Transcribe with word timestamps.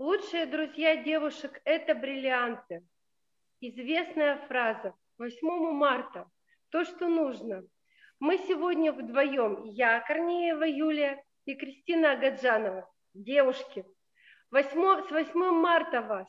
Лучшие 0.00 0.46
друзья 0.46 0.96
девушек– 0.96 1.60
это 1.66 1.94
бриллианты. 1.94 2.82
Известная 3.60 4.38
фраза 4.48 4.94
8 5.18 5.72
марта. 5.72 6.26
То, 6.70 6.86
что 6.86 7.06
нужно. 7.06 7.64
Мы 8.18 8.38
сегодня 8.38 8.94
вдвоем. 8.94 9.64
Я, 9.64 10.00
Корнеева 10.00 10.64
Юлия 10.64 11.22
и 11.44 11.54
Кристина 11.54 12.12
Агаджанова. 12.12 12.90
Девушки. 13.12 13.84
8, 14.50 15.06
с 15.06 15.10
8 15.10 15.38
марта 15.50 16.00
вас. 16.00 16.26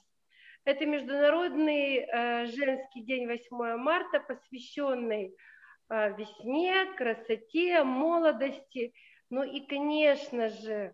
Это 0.65 0.85
Международный 0.85 1.99
э, 1.99 2.47
женский 2.47 3.03
день 3.05 3.25
8 3.25 3.77
марта, 3.77 4.19
посвященный 4.19 5.33
э, 5.89 6.13
весне, 6.17 6.91
красоте, 6.97 7.85
молодости. 7.85 8.93
Ну 9.29 9.43
и, 9.43 9.65
конечно 9.65 10.49
же, 10.49 10.93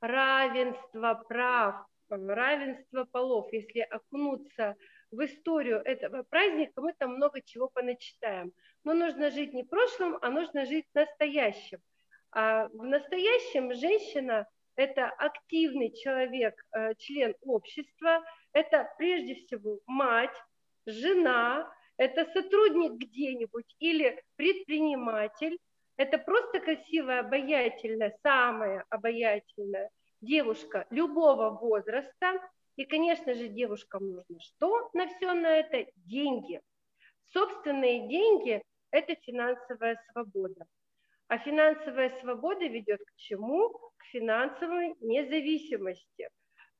равенство 0.00 1.22
прав, 1.28 1.86
равенство 2.08 3.04
полов. 3.04 3.52
Если 3.52 3.80
окунуться 3.80 4.76
в 5.10 5.24
историю 5.24 5.80
этого 5.84 6.22
праздника, 6.24 6.80
мы 6.80 6.92
там 6.98 7.14
много 7.14 7.40
чего 7.42 7.68
поначитаем. 7.68 8.52
Но 8.84 8.94
нужно 8.94 9.30
жить 9.30 9.52
не 9.52 9.64
прошлым, 9.64 10.18
а 10.22 10.30
нужно 10.30 10.66
жить 10.66 10.86
настоящим. 10.94 11.78
А 12.32 12.68
в 12.68 12.84
настоящем 12.84 13.72
женщина– 13.74 14.46
это 14.76 15.06
активный 15.08 15.92
человек, 15.94 16.54
э, 16.72 16.94
член 16.98 17.34
общества, 17.40 18.22
это 18.52 18.88
прежде 18.98 19.34
всего 19.34 19.80
мать, 19.86 20.36
жена, 20.86 21.72
это 21.96 22.26
сотрудник 22.32 22.92
где-нибудь 22.92 23.74
или 23.78 24.22
предприниматель, 24.36 25.58
это 25.96 26.18
просто 26.18 26.60
красивая, 26.60 27.20
обаятельная, 27.20 28.14
самая 28.22 28.84
обаятельная 28.90 29.90
девушка 30.20 30.86
любого 30.90 31.50
возраста. 31.50 32.40
И, 32.76 32.84
конечно 32.84 33.34
же, 33.34 33.48
девушкам 33.48 34.12
нужно 34.12 34.40
что 34.40 34.90
на 34.92 35.06
все 35.06 35.32
на 35.32 35.46
это? 35.46 35.90
Деньги. 35.96 36.60
Собственные 37.32 38.08
деньги– 38.08 38.62
это 38.90 39.14
финансовая 39.16 40.00
свобода. 40.10 40.66
А 41.28 41.38
финансовая 41.38 42.10
свобода 42.20 42.66
ведет 42.66 43.00
к 43.00 43.16
чему? 43.16 43.70
К 43.96 44.04
финансовой 44.12 44.94
независимости. 45.00 46.28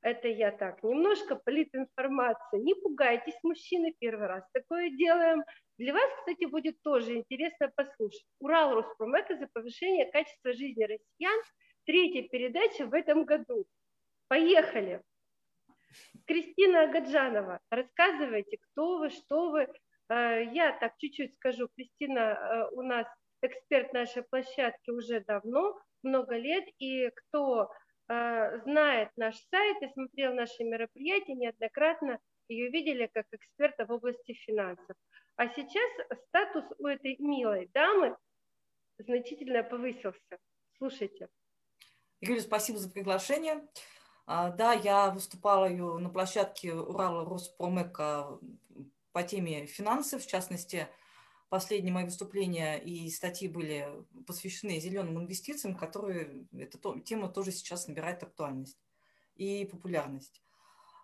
Это 0.01 0.27
я 0.27 0.51
так, 0.51 0.83
немножко 0.83 1.35
политинформация. 1.35 2.59
Не 2.61 2.75
пугайтесь, 2.75 3.37
мужчины, 3.43 3.93
первый 3.99 4.27
раз 4.27 4.43
такое 4.53 4.91
делаем. 4.91 5.43
Для 5.77 5.93
вас, 5.93 6.09
кстати, 6.19 6.45
будет 6.45 6.81
тоже 6.81 7.15
интересно 7.15 7.71
послушать. 7.75 8.25
Урал 8.39 8.75
Роспромека 8.75 9.35
за 9.35 9.47
повышение 9.51 10.09
качества 10.11 10.53
жизни 10.53 10.83
россиян– 10.83 11.41
третья 11.87 12.27
передача 12.27 12.85
в 12.85 12.93
этом 12.93 13.25
году. 13.25 13.65
Поехали! 14.27 15.01
Кристина 16.25 16.83
Агаджанова, 16.83 17.59
рассказывайте, 17.71 18.57
кто 18.57 18.97
вы, 18.99 19.09
что 19.09 19.49
вы. 19.49 19.67
Э, 20.09 20.43
я 20.53 20.77
так 20.79 20.97
чуть-чуть 20.97 21.33
скажу, 21.35 21.69
Кристина 21.75 22.19
э, 22.19 22.69
у 22.73 22.81
нас 22.81 23.07
эксперт 23.41 23.93
нашей 23.93 24.23
площадки 24.23 24.91
уже 24.91 25.21
давно, 25.21 25.79
много 26.03 26.35
лет, 26.35 26.65
и 26.77 27.09
кто 27.09 27.71
э, 28.09 28.61
знает 28.63 29.09
наш 29.15 29.37
сайт 29.49 29.81
и 29.81 29.87
смотрел 29.93 30.33
наши 30.33 30.63
мероприятия, 30.63 31.35
неоднократно 31.35 32.19
ее 32.49 32.69
видели 32.69 33.09
как 33.13 33.25
эксперта 33.31 33.85
в 33.85 33.91
области 33.91 34.33
финансов. 34.33 34.95
А 35.37 35.47
сейчас 35.47 35.91
статус 36.27 36.65
у 36.79 36.87
этой 36.87 37.15
милой 37.19 37.69
дамы 37.73 38.17
значительно 38.97 39.63
повысился. 39.63 40.37
Слушайте. 40.77 41.29
Юлия, 42.19 42.41
спасибо 42.41 42.79
за 42.79 42.89
приглашение. 42.89 43.63
А, 44.25 44.49
да, 44.49 44.73
я 44.73 45.11
выступала 45.11 45.69
на 45.69 46.09
площадке 46.09 46.73
Урала 46.73 47.23
Роспромека 47.23 48.39
по 49.11 49.23
теме 49.23 49.67
финансов, 49.67 50.23
в 50.23 50.27
частности, 50.27 50.87
последние 51.49 51.93
мои 51.93 52.05
выступления 52.05 52.77
и 52.77 53.09
статьи 53.09 53.47
были 53.47 53.87
посвящены 54.25 54.79
зеленым 54.79 55.19
инвестициям, 55.19 55.75
которые 55.75 56.47
эта 56.53 56.79
тема 57.01 57.29
тоже 57.29 57.51
сейчас 57.51 57.87
набирает 57.87 58.23
актуальность 58.23 58.79
и 59.35 59.65
популярность. 59.65 60.41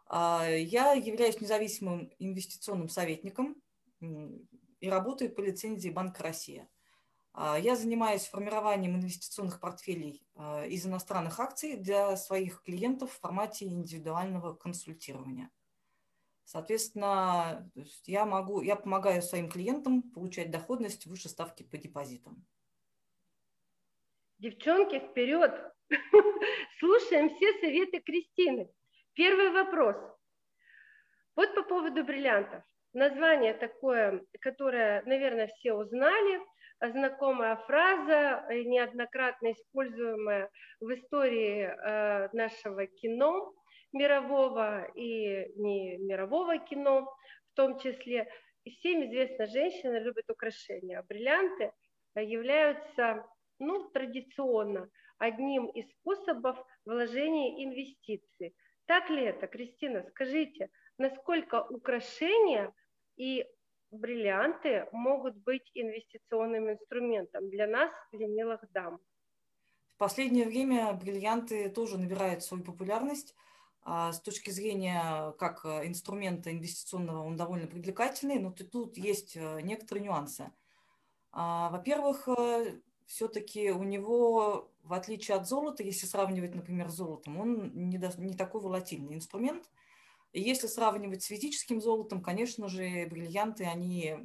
А, 0.08 0.48
я 0.48 0.94
являюсь 0.94 1.40
независимым 1.40 2.12
инвестиционным 2.18 2.90
советником 2.90 3.56
и 4.02 4.90
работаю 4.90 5.34
по 5.34 5.42
лицензии 5.42 5.90
Банка 5.90 6.24
России. 6.24 6.68
А, 7.34 7.58
я 7.58 7.76
занимаюсь 7.76 8.28
формированием 8.28 8.96
инвестиционных 8.96 9.60
портфелей 9.60 10.24
а, 10.36 10.66
из 10.66 10.86
иностранных 10.86 11.40
акций 11.40 11.78
для 11.78 12.16
своих 12.16 12.62
клиентов 12.62 13.12
в 13.12 13.20
формате 13.20 13.66
индивидуального 13.66 14.54
консультирования. 14.54 15.50
Соответственно, 16.46 17.72
я, 18.06 18.26
могу, 18.26 18.62
я 18.62 18.76
помогаю 18.76 19.24
своим 19.24 19.50
клиентам 19.50 20.04
получать 20.04 20.52
доходность 20.52 21.08
выше 21.08 21.28
ставки 21.28 21.64
по 21.64 21.78
депозитам. 21.78 22.46
Девчонки, 24.38 25.00
вперед! 25.00 25.74
Слушаем 26.80 27.36
все 27.36 27.54
советы 27.62 28.00
Кристины. 28.00 28.70
Первый 29.14 29.52
вопрос. 29.52 29.96
Вот 31.36 31.56
по 31.56 31.64
поводу 31.64 32.04
бриллиантов. 32.04 32.64
Название 32.92 33.54
такое, 33.56 34.24
которое, 34.40 35.02
наверное, 35.06 35.48
все 35.48 35.74
узнали– 35.74 36.40
знакомая 36.90 37.56
фраза, 37.68 38.46
э, 38.50 38.64
неоднократно 38.64 39.52
используемая 39.52 40.50
в 40.80 40.94
истории 40.94 41.64
э, 41.64 42.30
нашего 42.34 42.86
кино 42.88 43.54
мирового 43.94 44.86
и 44.96 45.52
не 45.56 45.98
мирового 45.98 46.58
кино 46.58 47.14
в 47.52 47.56
том 47.56 47.80
числе. 47.80 48.28
Всем 48.66 49.06
известно, 49.06 49.46
женщины 49.46 49.98
любят 49.98 50.30
украшения. 50.30 51.00
А 51.00 51.04
бриллианты 51.04 51.72
э, 52.16 52.24
являются 52.24 53.26
ну, 53.60 53.90
традиционно 53.92 54.90
одним 55.18 55.68
из 55.68 55.90
способов 56.00 56.58
вложения 56.86 57.64
инвестиций. 57.64 58.56
Так 58.86 59.10
ли 59.10 59.24
это, 59.24 59.48
Кристина? 59.48 60.04
Скажите, 60.10 60.70
насколько 60.98 61.64
украшения 61.64 62.74
и 63.16 63.46
бриллианты 63.94 64.88
могут 64.92 65.38
быть 65.38 65.70
инвестиционным 65.74 66.72
инструментом 66.72 67.50
для 67.50 67.68
нас, 67.68 67.92
для 68.12 68.28
милых 68.28 68.62
дам. 68.72 69.00
В 69.88 69.98
последнее 69.98 70.46
время 70.46 70.92
бриллианты 70.94 71.70
тоже 71.70 71.98
набирают 71.98 72.44
свою 72.44 72.64
популярность. 72.64 73.36
А, 73.86 74.12
с 74.12 74.22
точки 74.22 74.50
зрения 74.50 75.32
как 75.40 75.66
инструмента 75.66 76.52
инвестиционного 76.52 77.24
он 77.24 77.36
довольно 77.36 77.68
привлекательный, 77.68 78.40
но 78.40 78.52
тут 78.52 78.98
есть 78.98 79.36
э, 79.36 79.62
некоторые 79.62 80.06
нюансы. 80.06 80.52
А, 81.32 81.70
во-первых, 81.70 82.28
э, 82.28 82.80
все-таки 83.06 83.72
у 83.72 83.84
него, 83.84 84.72
в 84.84 84.94
отличие 84.94 85.38
от 85.38 85.48
золота, 85.48 85.84
если 85.84 86.06
сравнивать, 86.06 86.56
например, 86.56 86.90
с 86.90 86.96
золотом, 86.96 87.40
он 87.40 87.72
не, 87.74 87.98
не 87.98 88.34
такой 88.34 88.62
волатильный 88.62 89.16
инструмент– 89.16 89.70
если 90.40 90.68
сравнивать 90.68 91.24
с 91.24 91.28
физическим 91.28 91.80
золотом, 91.80 92.22
конечно 92.22 92.68
же, 92.68 93.08
бриллианты, 93.10 93.66
они 93.66 94.16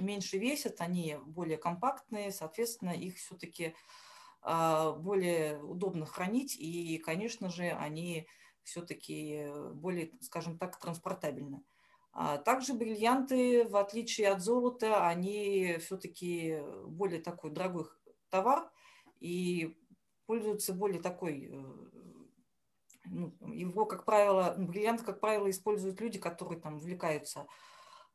меньше 0.00 0.38
весят, 0.38 0.80
они 0.80 1.18
более 1.24 1.56
компактные, 1.56 2.32
соответственно, 2.32 2.90
их 2.90 3.16
все-таки 3.16 3.74
а, 4.42 4.92
более 4.92 5.62
удобно 5.62 6.04
хранить, 6.04 6.56
и, 6.56 6.98
конечно 6.98 7.48
же, 7.50 7.70
они 7.70 8.26
все-таки 8.64 9.46
более, 9.74 10.10
скажем 10.20 10.58
так, 10.58 10.78
транспортабельны. 10.78 11.62
А 12.12 12.38
также 12.38 12.74
бриллианты, 12.74 13.68
в 13.68 13.76
отличие 13.76 14.28
от 14.30 14.40
золота, 14.40 15.06
они 15.06 15.76
все-таки 15.80 16.60
более 16.86 17.20
такой 17.20 17.50
дорогой 17.50 17.86
товар 18.30 18.70
и 19.20 19.76
пользуются 20.26 20.72
более 20.72 21.00
такой 21.00 21.50
э, 21.52 21.64
ну, 23.10 23.32
его, 23.52 23.86
как 23.86 24.04
правило, 24.04 24.54
ну, 24.56 24.66
бриллиант, 24.66 25.02
как 25.02 25.20
правило, 25.20 25.50
используют 25.50 26.00
люди, 26.00 26.18
которые 26.18 26.60
там 26.60 26.76
увлекаются, 26.76 27.46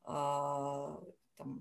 э, 0.06 0.98
там, 1.38 1.60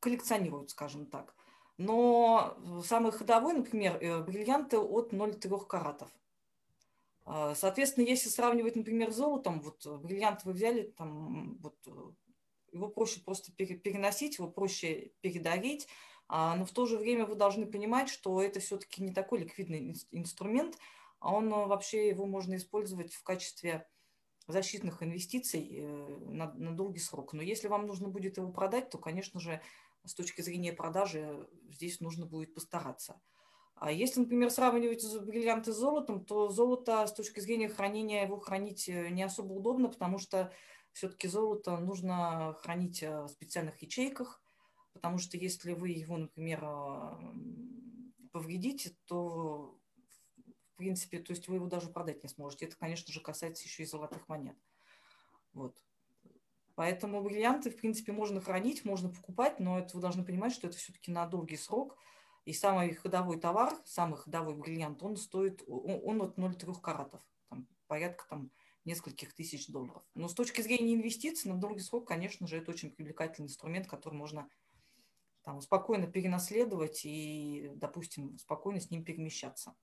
коллекционируют, 0.00 0.70
скажем 0.70 1.06
так. 1.06 1.34
Но 1.76 2.58
самый 2.84 3.12
ходовой, 3.12 3.54
например, 3.54 3.98
э, 4.00 4.22
бриллианты 4.22 4.78
от 4.78 5.12
0,3 5.12 5.66
каратов. 5.66 6.08
А, 7.24 7.54
соответственно, 7.54 8.06
если 8.06 8.28
сравнивать, 8.28 8.76
например, 8.76 9.12
с 9.12 9.16
золотом, 9.16 9.60
вот 9.60 9.86
бриллиант 10.02 10.44
вы 10.44 10.52
взяли, 10.52 10.82
там, 10.96 11.58
вот, 11.58 11.76
его 12.72 12.88
проще 12.88 13.20
просто 13.20 13.52
переносить, 13.52 14.38
его 14.38 14.48
проще 14.48 15.12
передарить, 15.20 15.88
а, 16.28 16.56
но 16.56 16.64
в 16.64 16.70
то 16.72 16.86
же 16.86 16.98
время 16.98 17.26
вы 17.26 17.34
должны 17.34 17.66
понимать, 17.66 18.08
что 18.08 18.42
это 18.42 18.60
все-таки 18.60 19.02
не 19.02 19.12
такой 19.12 19.40
ликвидный 19.40 19.94
инструмент, 20.10 20.76
а 21.20 21.34
он 21.34 21.52
э, 21.52 21.66
вообще 21.66 22.08
его 22.08 22.26
можно 22.26 22.56
использовать 22.56 23.14
в 23.14 23.22
качестве 23.22 23.86
защитных 24.46 25.02
инвестиций 25.02 25.68
э, 25.70 26.18
на, 26.26 26.52
на 26.54 26.74
долгий 26.74 27.00
срок. 27.00 27.32
Но 27.32 27.42
если 27.42 27.68
вам 27.68 27.86
нужно 27.86 28.08
будет 28.08 28.36
его 28.36 28.50
продать, 28.50 28.90
то, 28.90 28.98
конечно 28.98 29.40
же, 29.40 29.60
с 30.04 30.14
точки 30.14 30.40
зрения 30.40 30.72
продажи 30.72 31.48
здесь 31.70 32.00
нужно 32.00 32.26
будет 32.26 32.54
постараться. 32.54 33.20
А 33.74 33.92
если, 33.92 34.20
например, 34.20 34.50
сравнивать 34.50 35.04
бриллианты 35.24 35.72
с 35.72 35.76
золотом, 35.76 36.24
то 36.24 36.48
золото 36.48 37.06
с 37.06 37.12
точки 37.12 37.40
зрения 37.40 37.68
хранения 37.68 38.24
его 38.24 38.38
хранить 38.38 38.88
э, 38.88 39.10
не 39.10 39.22
особо 39.22 39.52
удобно, 39.52 39.88
потому 39.88 40.18
что 40.18 40.52
все-таки 40.92 41.28
золото 41.28 41.78
нужно 41.78 42.56
хранить 42.62 43.02
в 43.02 43.28
специальных 43.28 43.80
ячейках, 43.82 44.42
потому 44.92 45.18
что 45.18 45.36
если 45.36 45.74
вы 45.74 45.90
его, 45.90 46.16
например, 46.16 46.60
повредите, 48.32 48.96
то 49.04 49.77
в 50.78 50.80
принципе, 50.80 51.18
то 51.18 51.32
есть 51.32 51.48
вы 51.48 51.56
его 51.56 51.66
даже 51.66 51.90
продать 51.90 52.22
не 52.22 52.28
сможете. 52.28 52.66
Это, 52.66 52.76
конечно 52.76 53.12
же, 53.12 53.20
касается 53.20 53.64
еще 53.64 53.82
и 53.82 53.86
золотых 53.86 54.28
монет. 54.28 54.56
Вот. 55.52 55.76
Поэтому 56.76 57.22
бриллианты, 57.22 57.70
в 57.70 57.76
принципе, 57.76 58.12
можно 58.12 58.40
хранить, 58.40 58.84
можно 58.84 59.08
покупать, 59.08 59.58
но 59.58 59.78
это 59.78 59.96
вы 59.96 60.00
должны 60.00 60.24
понимать, 60.24 60.52
что 60.52 60.68
это 60.68 60.76
все-таки 60.76 61.10
на 61.10 61.26
долгий 61.26 61.56
срок– 61.56 61.98
и 62.48 62.54
самый 62.54 62.94
ходовой 62.94 63.38
товар, 63.38 63.78
самый 63.84 64.16
ходовой 64.16 64.54
бриллиант, 64.54 65.02
он 65.02 65.18
стоит, 65.18 65.62
он, 65.66 66.00
он 66.02 66.22
от 66.22 66.38
0,3 66.38 66.80
каратов, 66.80 67.20
там, 67.50 67.68
порядка 67.88 68.24
там, 68.26 68.50
нескольких 68.86 69.34
тысяч 69.34 69.66
долларов. 69.68 70.02
Но 70.14 70.28
с 70.28 70.34
точки 70.34 70.62
зрения 70.62 70.94
инвестиций 70.94 71.50
на 71.50 71.60
долгий 71.60 71.82
срок, 71.82 72.08
конечно 72.08 72.46
же, 72.46 72.56
это 72.56 72.70
очень 72.70 72.90
привлекательный 72.90 73.48
инструмент, 73.48 73.86
который 73.86 74.14
можно 74.14 74.48
там, 75.42 75.60
спокойно 75.60 76.06
перенаследовать 76.06 77.02
и, 77.04 77.70
допустим, 77.74 78.38
спокойно 78.38 78.80
с 78.80 78.90
ним 78.90 79.04
перемещаться. 79.04 79.74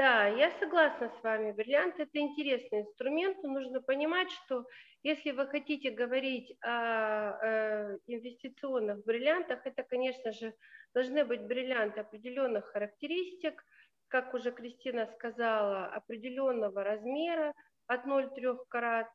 Да, 0.00 0.28
я 0.28 0.50
согласна 0.58 1.10
с 1.10 1.22
вами. 1.22 1.52
Бриллиант– 1.52 1.96
это 2.00 2.18
интересный 2.18 2.80
инструмент, 2.80 3.36
но 3.42 3.50
нужно 3.50 3.82
понимать, 3.82 4.30
что 4.30 4.64
если 5.02 5.30
вы 5.32 5.46
хотите 5.46 5.90
говорить 5.90 6.56
о, 6.62 7.36
э, 7.42 7.98
инвестиционных 8.06 9.04
бриллиантах, 9.04 9.66
это, 9.66 9.82
конечно 9.82 10.32
же, 10.32 10.54
должны 10.94 11.26
быть 11.26 11.42
бриллианты 11.42 12.00
определенных 12.00 12.64
характеристик, 12.72 13.62
как 14.08 14.32
уже 14.32 14.52
Кристина 14.52 15.06
сказала, 15.06 15.88
определенного 15.88 16.82
размера 16.82 17.52
от 17.86 18.06
0,3 18.06 18.56
карат, 18.70 19.08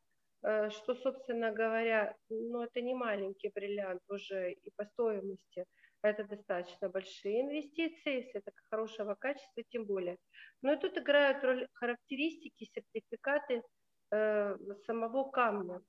э, 0.44 0.70
что, 0.70 0.94
собственно 0.94 1.50
говоря, 1.50 2.14
ну, 2.28 2.62
это 2.62 2.80
не 2.80 2.94
маленький 2.94 3.50
бриллиант 3.52 4.02
уже 4.08 4.52
и 4.52 4.70
по 4.76 4.84
стоимости– 4.84 5.64
это 6.02 6.24
достаточно 6.24 6.88
большие 6.88 7.42
инвестиции, 7.42 8.22
если 8.22 8.38
это 8.38 8.52
хорошего 8.70 9.14
качества, 9.14 9.62
тем 9.68 9.84
более. 9.84 10.18
Но 10.62 10.72
и 10.72 10.76
тут 10.76 10.96
играют 10.98 11.42
роль 11.44 11.68
характеристики, 11.74 12.64
сертификаты 12.64 13.62
э, 14.10 14.56
самого 14.86 15.30
камня. 15.30 15.80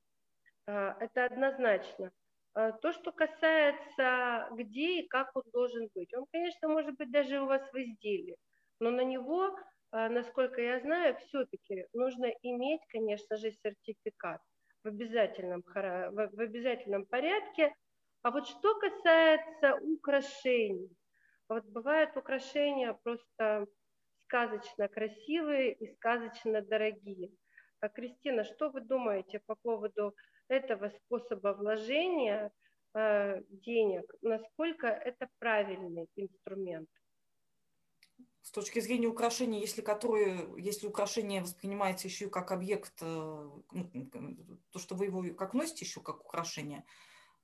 Э, 0.68 0.94
это 1.00 1.26
однозначно. 1.26 2.12
Э, 2.56 2.72
то, 2.82 2.94
что 2.94 3.12
касается 3.12 4.50
где 4.52 5.02
и 5.02 5.08
как 5.08 5.36
он 5.36 5.44
должен 5.54 5.90
быть, 5.94 6.14
он, 6.14 6.26
конечно, 6.32 6.68
может 6.68 6.96
быть 6.96 7.12
даже 7.12 7.40
у 7.42 7.46
вас 7.46 7.62
в 7.72 7.76
изделии, 7.76 8.38
но 8.80 8.92
на 8.92 9.04
него, 9.04 9.56
э, 9.92 10.10
насколько 10.10 10.62
я 10.62 10.80
знаю, 10.80 11.16
все-таки 11.18 11.86
нужно 11.94 12.26
иметь, 12.42 12.82
конечно 12.90 13.38
же, 13.38 13.52
сертификат 13.52 14.42
в 14.84 14.88
обязательном, 14.88 15.64
в 15.66 16.40
обязательном 16.40 17.06
порядке– 17.06 17.74
а 18.24 18.32
вот 18.32 18.48
что 18.48 18.80
касается 18.80 19.76
украшений, 19.82 20.90
вот 21.50 21.64
бывают 21.66 22.16
украшения 22.18 22.94
просто 23.04 23.68
сказочно 24.26 24.88
красивые 24.88 25.74
и 25.74 25.96
сказочно 25.96 26.62
дорогие. 26.62 27.32
А, 27.80 27.90
Кристина, 27.90 28.44
что 28.44 28.70
вы 28.70 28.82
думаете 28.82 29.40
по 29.46 29.56
поводу 29.56 30.14
этого 30.50 30.90
способа 30.90 31.54
вложения 31.54 32.52
э, 32.94 33.44
денег? 33.50 34.12
Насколько 34.22 34.88
это 34.88 35.30
правильный 35.40 36.10
инструмент? 36.16 36.90
С 38.42 38.52
точки 38.52 38.80
зрения 38.80 39.08
украшения, 39.08 39.60
если, 39.60 39.82
которые, 39.82 40.50
если 40.58 40.88
украшение 40.88 41.42
воспринимается 41.42 42.08
еще 42.08 42.30
как 42.30 42.52
объект, 42.52 42.94
э, 43.02 43.06
ну, 43.06 44.48
то, 44.72 44.80
что 44.80 44.96
вы 44.96 45.06
его 45.06 45.24
как 45.36 45.54
носите 45.54 45.86
еще 45.86 46.02
как 46.02 46.26
украшение– 46.26 46.84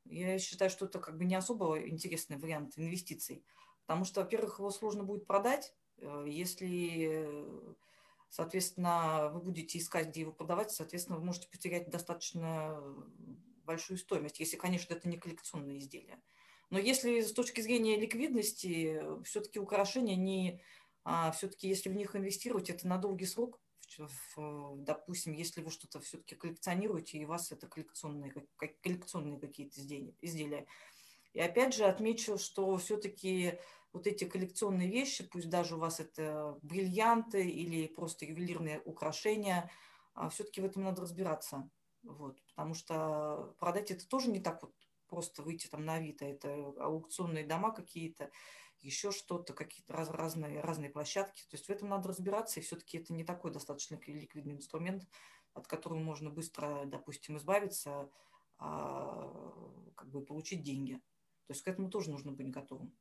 я 0.05 0.37
считаю, 0.39 0.69
что 0.69 0.85
это 0.85 0.99
как 0.99 1.17
бы 1.17 1.25
не 1.25 1.35
особо 1.35 1.79
интересный 1.79 2.37
вариант 2.37 2.73
инвестиций, 2.77 3.43
потому 3.85 4.05
что, 4.05 4.21
во-первых, 4.21 4.59
его 4.59 4.71
сложно 4.71 5.03
будет 5.03 5.25
продать, 5.25 5.73
э, 5.97 6.25
если, 6.27 7.45
соответственно, 8.29 9.29
вы 9.33 9.41
будете 9.41 9.77
искать, 9.77 10.09
где 10.09 10.21
его 10.21 10.31
продавать, 10.31 10.71
соответственно, 10.71 11.17
вы 11.17 11.25
можете 11.25 11.49
потерять 11.49 11.89
достаточно 11.89 12.81
большую 13.63 13.97
стоимость, 13.97 14.39
если, 14.39 14.57
конечно, 14.57 14.93
это 14.93 15.07
не 15.07 15.17
коллекционное 15.17 15.77
изделие. 15.77 16.21
Но 16.69 16.79
если 16.79 17.21
с 17.21 17.31
точки 17.33 17.61
зрения 17.61 17.99
ликвидности, 17.99 19.01
все-таки 19.23 19.59
украшения 19.59 20.15
не, 20.15 20.61
а 21.03 21.31
все-таки 21.31 21.67
если 21.67 21.89
в 21.89 21.93
них 21.93 22.15
инвестировать, 22.15 22.69
это 22.69 22.87
на 22.87 22.97
долгий 22.97 23.25
срок, 23.25 23.61
допустим, 24.37 25.33
если 25.33 25.61
вы 25.61 25.71
что-то 25.71 25.99
все-таки 25.99 26.35
коллекционируете, 26.35 27.17
и 27.17 27.25
у 27.25 27.29
вас 27.29 27.51
это 27.51 27.67
коллекционные, 27.67 28.33
коллекционные 28.81 29.39
какие-то 29.39 29.79
изделия, 29.79 30.13
изделия. 30.21 30.67
И 31.33 31.39
опять 31.39 31.73
же 31.73 31.85
отмечу, 31.85 32.37
что 32.37 32.77
все-таки 32.77 33.59
вот 33.91 34.07
эти 34.07 34.25
коллекционные 34.25 34.89
вещи, 34.89 35.23
пусть 35.23 35.49
даже 35.49 35.75
у 35.75 35.79
вас 35.79 35.99
это 35.99 36.57
бриллианты 36.61 37.47
или 37.47 37.87
просто 37.87 38.25
ювелирные 38.25 38.81
украшения, 38.85 39.69
а 40.13 40.29
все-таки 40.29 40.61
в 40.61 40.65
этом 40.65 40.83
надо 40.83 41.01
разбираться. 41.01 41.69
Вот, 42.03 42.41
потому 42.47 42.73
что 42.73 43.55
продать 43.59 43.91
это 43.91 44.07
тоже 44.07 44.29
не 44.29 44.41
так 44.41 44.61
вот 44.61 44.73
просто 45.07 45.43
выйти 45.43 45.67
там 45.67 45.85
на 45.85 45.95
Авито, 45.95 46.25
это 46.25 46.53
аукционные 46.79 47.45
дома 47.45 47.71
какие-то, 47.71 48.31
еще 48.83 49.11
что-то, 49.11 49.53
какие-то 49.53 49.93
раз, 49.93 50.09
разные, 50.09 50.59
разные 50.59 50.89
площадки. 50.89 51.43
То 51.49 51.55
есть 51.55 51.67
в 51.67 51.69
этом 51.69 51.89
надо 51.89 52.09
разбираться, 52.09 52.59
и 52.59 52.63
все-таки 52.63 52.97
это 52.97 53.13
не 53.13 53.23
такой 53.23 53.51
достаточно 53.51 53.97
ликвидный 54.05 54.55
инструмент, 54.55 55.07
от 55.53 55.67
которого 55.67 55.99
можно 55.99 56.29
быстро, 56.29 56.83
допустим, 56.85 57.37
избавиться, 57.37 58.11
а, 58.57 59.31
как 59.95 60.09
бы 60.09 60.23
получить 60.23 60.63
деньги. 60.63 60.95
То 61.47 61.53
есть 61.53 61.61
к 61.61 61.67
этому 61.67 61.89
тоже 61.89 62.11
нужно 62.11 62.33
быть 62.33 62.49
готовым. 62.49 62.93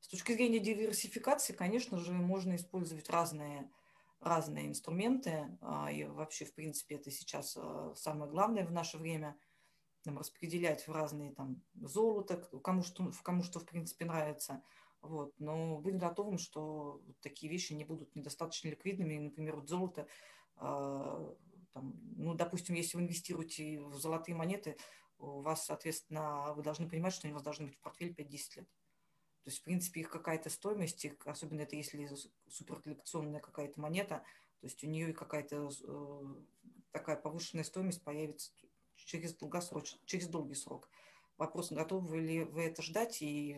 С 0.00 0.08
точки 0.08 0.32
зрения 0.32 0.58
диверсификации, 0.58 1.52
конечно 1.52 1.98
же, 1.98 2.12
можно 2.12 2.56
использовать 2.56 3.08
разные, 3.08 3.70
разные 4.20 4.66
инструменты. 4.66 5.56
А, 5.60 5.90
и 5.90 6.04
вообще, 6.04 6.44
в 6.46 6.54
принципе, 6.54 6.96
это 6.96 7.10
сейчас 7.12 7.56
а, 7.56 7.94
самое 7.94 8.30
главное 8.30 8.66
в 8.66 8.72
наше 8.72 8.98
время 8.98 9.38
там, 10.02 10.18
распределять 10.18 10.86
в 10.86 10.92
разные 10.92 11.32
там 11.32 11.62
золото, 11.74 12.36
кому 12.62 12.82
что, 12.82 13.12
кому 13.22 13.44
что 13.44 13.60
в 13.60 13.66
принципе 13.66 14.04
нравится– 14.04 14.64
вот. 15.00 15.32
Но 15.38 15.78
будем 15.78 15.98
готовым, 15.98 16.38
что 16.38 17.02
такие 17.20 17.50
вещи 17.50 17.72
не 17.72 17.84
будут 17.84 18.14
недостаточно 18.14 18.68
ликвидными. 18.68 19.18
Например, 19.18 19.56
вот 19.56 19.68
золото, 19.68 20.06
э, 20.56 21.34
там, 21.72 21.94
ну, 22.16 22.34
допустим, 22.34 22.74
если 22.74 22.96
вы 22.96 23.04
инвестируете 23.04 23.80
в 23.80 23.98
золотые 23.98 24.34
монеты, 24.34 24.76
у 25.18 25.40
вас, 25.40 25.64
соответственно, 25.64 26.52
вы 26.54 26.62
должны 26.62 26.88
понимать, 26.88 27.12
что 27.12 27.26
они 27.26 27.32
у 27.32 27.34
вас 27.34 27.42
должны 27.42 27.66
быть 27.66 27.76
в 27.76 27.80
портфеле 27.80 28.12
5-10 28.12 28.56
лет. 28.56 28.68
То 29.44 29.50
есть, 29.50 29.60
в 29.60 29.62
принципе, 29.62 30.00
их 30.00 30.10
какая-то 30.10 30.50
стоимость, 30.50 31.06
особенно 31.24 31.62
это 31.62 31.76
если 31.76 32.08
суперколлекционная 32.48 33.40
какая-то 33.40 33.80
монета, 33.80 34.22
то 34.60 34.66
есть 34.66 34.82
у 34.84 34.88
нее 34.88 35.12
какая-то 35.12 35.70
э, 35.84 36.22
такая 36.90 37.16
повышенная 37.16 37.64
стоимость 37.64 38.02
появится 38.02 38.52
через, 38.96 39.34
долгосроч, 39.34 39.94
через 40.04 40.28
долгий 40.28 40.54
срок. 40.54 40.88
Вопрос, 41.36 41.70
готовы 41.70 42.20
ли 42.20 42.44
вы 42.44 42.64
это 42.64 42.82
ждать 42.82 43.22
и 43.22 43.56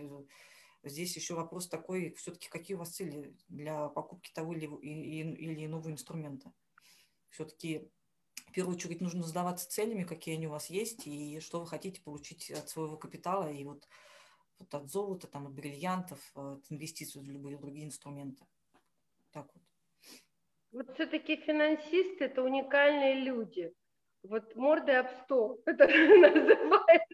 Здесь 0.82 1.14
еще 1.14 1.34
вопрос 1.34 1.68
такой, 1.68 2.14
все-таки 2.14 2.48
какие 2.48 2.74
у 2.74 2.78
вас 2.78 2.90
цели 2.90 3.34
для 3.48 3.88
покупки 3.88 4.32
того 4.32 4.54
или, 4.54 4.66
или 4.66 5.66
иного 5.66 5.90
инструмента. 5.90 6.52
Все-таки 7.28 7.90
в 8.50 8.52
первую 8.52 8.76
очередь 8.76 9.00
нужно 9.00 9.22
задаваться 9.22 9.68
целями, 9.68 10.04
какие 10.04 10.34
они 10.34 10.46
у 10.46 10.50
вас 10.50 10.70
есть, 10.70 11.06
и 11.06 11.38
что 11.40 11.60
вы 11.60 11.66
хотите 11.66 12.00
получить 12.00 12.50
от 12.50 12.68
своего 12.68 12.96
капитала, 12.96 13.50
и 13.50 13.62
вот, 13.64 13.86
вот 14.58 14.74
от 14.74 14.90
золота, 14.90 15.26
там, 15.26 15.46
от 15.46 15.52
бриллиантов, 15.52 16.18
от 16.34 16.64
инвестиций 16.70 17.20
в 17.20 17.30
любые 17.30 17.58
другие 17.58 17.86
инструменты. 17.86 18.44
Так 19.30 19.48
вот. 19.54 19.62
Вот 20.72 20.94
все-таки 20.94 21.36
финансисты– 21.36 22.24
это 22.26 22.42
уникальные 22.42 23.20
люди. 23.20 23.72
Вот 24.22 24.56
мордой 24.56 24.98
об 24.98 25.08
стол, 25.24 25.62
это 25.66 25.86
называется 25.86 27.09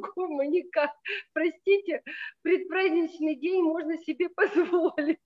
по-другому 0.00 0.42
никак. 0.44 0.90
Простите, 1.32 2.02
предпраздничный 2.42 3.36
день 3.36 3.62
можно 3.62 3.96
себе 3.98 4.28
позволить. 4.34 5.18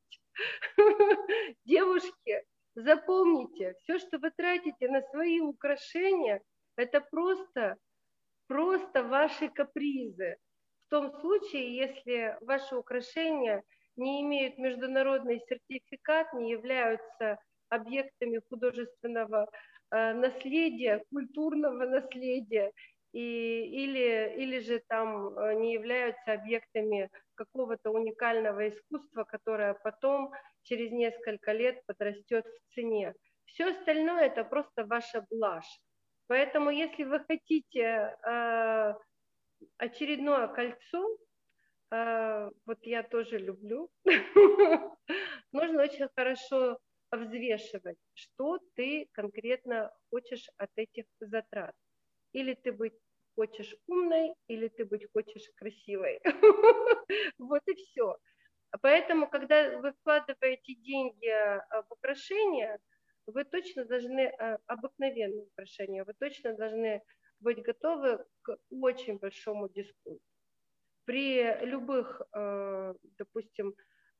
Девушки, 1.65 2.45
запомните, 2.75 3.75
все, 3.83 3.99
что 3.99 4.19
вы 4.19 4.31
тратите 4.31 4.89
на 4.89 5.03
свои 5.03 5.41
украшения, 5.41 6.43
это 6.77 7.01
просто, 7.01 7.77
просто 8.49 9.05
ваши 9.05 9.49
капризы. 9.49 10.37
В 10.87 10.91
том 10.91 11.13
случае, 11.21 11.77
если 11.77 12.37
ваши 12.41 12.77
украшения 12.77 13.63
не 13.97 14.23
имеют 14.23 14.59
международный 14.59 15.41
сертификат, 15.49 16.33
не 16.35 16.51
являются 16.51 17.39
объектами 17.69 18.41
художественного 18.49 19.49
э, 19.91 20.13
наследия, 20.15 21.05
культурного 21.11 21.87
наследия 21.87 22.73
и, 23.15 23.85
или, 23.85 24.35
или 24.37 24.59
же 24.59 24.83
там 24.89 25.39
э, 25.39 25.55
не 25.55 25.73
являются 25.73 26.33
объектами 26.33 27.11
какого-то 27.37 27.91
уникального 27.91 28.69
искусства, 28.69 29.23
которое 29.23 29.75
потом 29.75 30.33
через 30.63 30.91
несколько 30.91 31.53
лет 31.53 31.81
подрастет 31.87 32.45
в 32.45 32.75
цене. 32.75 33.15
Все 33.45 33.71
остальное 33.71 34.25
это 34.27 34.43
просто 34.43 34.85
ваша 34.85 35.25
блажь. 35.31 35.81
Поэтому 36.27 36.71
если 36.71 37.05
вы 37.05 37.21
хотите 37.21 38.17
э, 38.27 38.95
очередное 39.77 40.49
кольцо, 40.49 41.17
э, 41.93 42.51
вот 42.67 42.79
я 42.83 43.05
тоже 43.05 43.39
люблю, 43.39 43.91
нужно 45.53 45.83
очень 45.85 46.09
хорошо 46.17 46.79
взвешивать, 47.13 47.99
что 48.15 48.59
ты 48.75 49.07
конкретно 49.13 49.93
хочешь 50.11 50.49
от 50.57 50.71
этих 50.75 51.05
затрат. 51.21 51.75
Или 52.33 52.55
ты 52.55 52.73
быть 52.73 52.95
хочешь 53.37 53.75
умной, 53.87 54.35
или 54.49 54.69
ты 54.69 54.85
быть 54.85 55.07
хочешь 55.13 55.51
красивой. 55.57 56.21
Вот 57.39 57.63
и 57.67 57.75
все. 57.75 58.17
Поэтому, 58.83 59.29
когда 59.29 59.79
вы 59.79 59.93
вкладываете 59.93 60.75
деньги 60.75 61.29
а, 61.29 61.83
в 61.83 61.93
украшения, 61.93 62.79
вы 63.27 63.45
точно 63.45 63.85
должны, 63.85 64.27
а, 64.27 64.59
обыкновенные 64.67 65.45
украшения, 65.47 66.05
вы 66.05 66.15
точно 66.19 66.55
должны 66.55 67.03
быть 67.41 67.63
готовы 67.63 68.25
к 68.43 68.57
очень 68.71 69.19
большому 69.19 69.69
дисконту. 69.69 70.21
При 71.05 71.43
любых, 71.65 72.23
а, 72.33 72.95
допустим, 73.19 73.75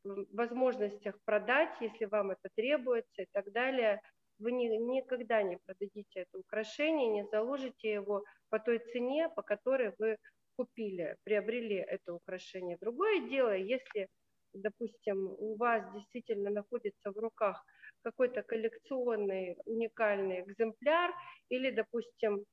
возможностях 0.05 1.19
продать, 1.25 1.75
если 1.81 2.05
вам 2.05 2.31
это 2.33 2.49
требуется 2.55 3.23
и 3.23 3.27
так 3.33 3.51
далее, 3.53 4.01
вы 4.39 4.53
ни, 4.53 4.67
никогда 4.69 5.43
не 5.43 5.59
продадите 5.65 6.21
это 6.21 6.39
украшение, 6.39 7.09
не 7.09 7.25
заложите 7.31 7.93
его 7.93 8.25
по 8.51 8.59
той 8.59 8.79
цене, 8.79 9.29
по 9.35 9.43
которой 9.43 9.93
вы 9.99 10.19
купили, 10.57 11.17
приобрели 11.25 11.77
это 11.77 12.15
украшение. 12.15 12.77
Другое 12.81 13.29
дело, 13.29 13.57
если, 13.57 14.09
допустим, 14.53 15.27
у 15.39 15.57
вас 15.57 15.83
действительно 15.95 16.51
находится 16.51 17.11
в 17.11 17.17
руках 17.19 17.65
какой-то 18.03 18.43
коллекционный 18.43 19.57
уникальный 19.65 20.43
экземпляр 20.43 21.13
или, 21.49 21.71
допустим, 21.71 22.45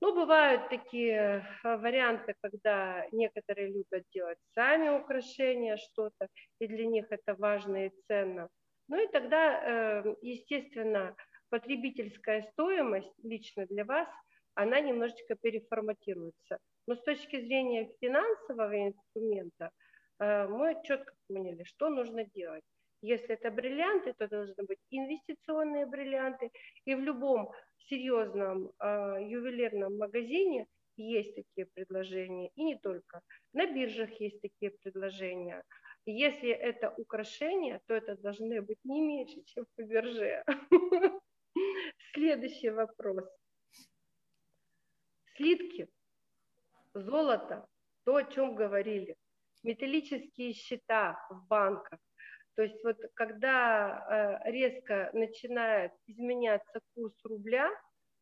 ну, 0.00 0.14
бывают 0.14 0.68
такие 0.68 1.44
э, 1.64 1.76
варианты, 1.76 2.34
когда 2.40 3.04
некоторые 3.10 3.68
любят 3.72 4.04
делать 4.14 4.38
сами 4.54 4.90
украшения, 4.90 5.76
что-то, 5.76 6.28
и 6.60 6.68
для 6.68 6.86
них 6.86 7.06
это 7.10 7.34
важно 7.34 7.86
и 7.86 7.90
ценно. 8.06 8.48
Ну 8.88 9.02
и 9.02 9.06
тогда, 9.12 10.02
э, 10.02 10.14
естественно, 10.22 11.14
потребительская 11.50 12.42
стоимость 12.52 13.12
лично 13.22 13.66
для 13.66 13.84
вас, 13.84 14.08
она 14.54 14.80
немножечко 14.80 15.36
переформатируется. 15.36 16.58
Но 16.86 16.94
с 16.94 17.02
точки 17.02 17.40
зрения 17.40 17.90
финансового 18.00 18.88
инструмента 18.88 19.70
э, 20.18 20.48
мы 20.48 20.80
четко 20.84 21.14
поняли, 21.28 21.64
что 21.64 21.90
нужно 21.90 22.24
делать. 22.24 22.64
Если 23.02 23.34
это 23.34 23.50
бриллианты, 23.50 24.14
то 24.14 24.26
должны 24.26 24.64
быть 24.64 24.78
инвестиционные 24.90 25.86
бриллианты. 25.86 26.50
И 26.84 26.94
в 26.94 27.00
любом 27.00 27.52
серьезном 27.76 28.72
э, 28.80 29.18
ювелирном 29.28 29.96
магазине 29.96 30.66
есть 30.96 31.34
такие 31.36 31.66
предложения. 31.74 32.50
И 32.56 32.64
не 32.64 32.76
только. 32.76 33.20
На 33.52 33.66
биржах 33.66 34.10
есть 34.20 34.40
такие 34.40 34.72
предложения. 34.82 35.62
Если 36.10 36.48
это 36.48 36.90
украшения, 36.96 37.80
то 37.86 37.94
это 37.94 38.16
должны 38.16 38.62
быть 38.62 38.78
не 38.84 39.00
меньше, 39.00 39.42
чем 39.44 39.66
по 39.76 39.82
бирже. 39.82 40.42
Следующий 42.14 42.70
вопрос. 42.70 43.28
Слитки, 45.36 45.88
золото, 46.94 47.68
то, 48.04 48.16
о 48.16 48.24
чем 48.24 48.54
говорили. 48.54 49.16
Металлические 49.62 50.54
счета 50.54 51.18
в 51.30 51.46
банках, 51.46 52.00
то 52.54 52.62
есть 52.62 52.82
вот 52.82 52.96
когда 53.14 54.40
э, 54.44 54.50
резко 54.50 55.10
начинает 55.12 55.92
изменяться 56.06 56.80
курс 56.94 57.14
рубля, 57.24 57.70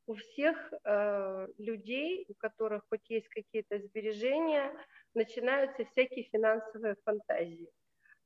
у 0.06 0.14
всех 0.14 0.72
э, 0.84 1.48
людей, 1.58 2.26
у 2.28 2.34
которых 2.34 2.84
хоть 2.88 3.08
есть 3.08 3.28
какие-то 3.28 3.78
сбережения, 3.78 4.72
начинаются 5.16 5.84
всякие 5.86 6.24
финансовые 6.30 6.94
фантазии. 7.04 7.68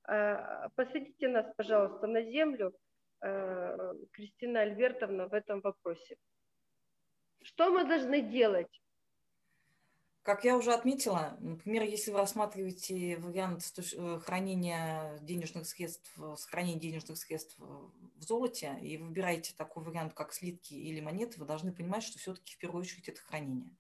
Э, 0.09 0.68
посадите 0.75 1.28
нас, 1.28 1.47
пожалуйста, 1.56 2.06
на 2.06 2.23
землю, 2.23 2.75
э, 3.23 3.94
Кристина 4.12 4.61
Альбертовна, 4.61 5.28
в 5.28 5.32
этом 5.32 5.61
вопросе. 5.61 6.16
Что 7.42 7.70
мы 7.70 7.85
должны 7.85 8.20
делать? 8.20 8.82
Как 10.23 10.44
я 10.44 10.56
уже 10.56 10.75
отметила, 10.75 11.38
например, 11.40 11.85
если 11.85 12.11
вы 12.11 12.18
рассматриваете 12.18 13.16
вариант 13.16 13.62
э, 13.78 14.18
хранения 14.18 15.18
денежных 15.20 15.66
средств, 15.66 16.14
сохранения 16.37 16.78
денежных 16.78 17.16
средств 17.16 17.56
в 17.59 18.23
золоте, 18.23 18.76
и 18.82 18.99
выбираете 18.99 19.54
такой 19.56 19.82
вариант, 19.82 20.12
как 20.12 20.35
слитки 20.35 20.75
или 20.75 21.00
монеты, 21.00 21.38
вы 21.38 21.47
должны 21.47 21.73
понимать, 21.73 22.02
что 22.02 22.18
все-таки 22.18 22.54
в 22.54 22.59
первую 22.59 22.82
очередь 22.82 23.09
это 23.09 23.20
хранение. 23.23 23.70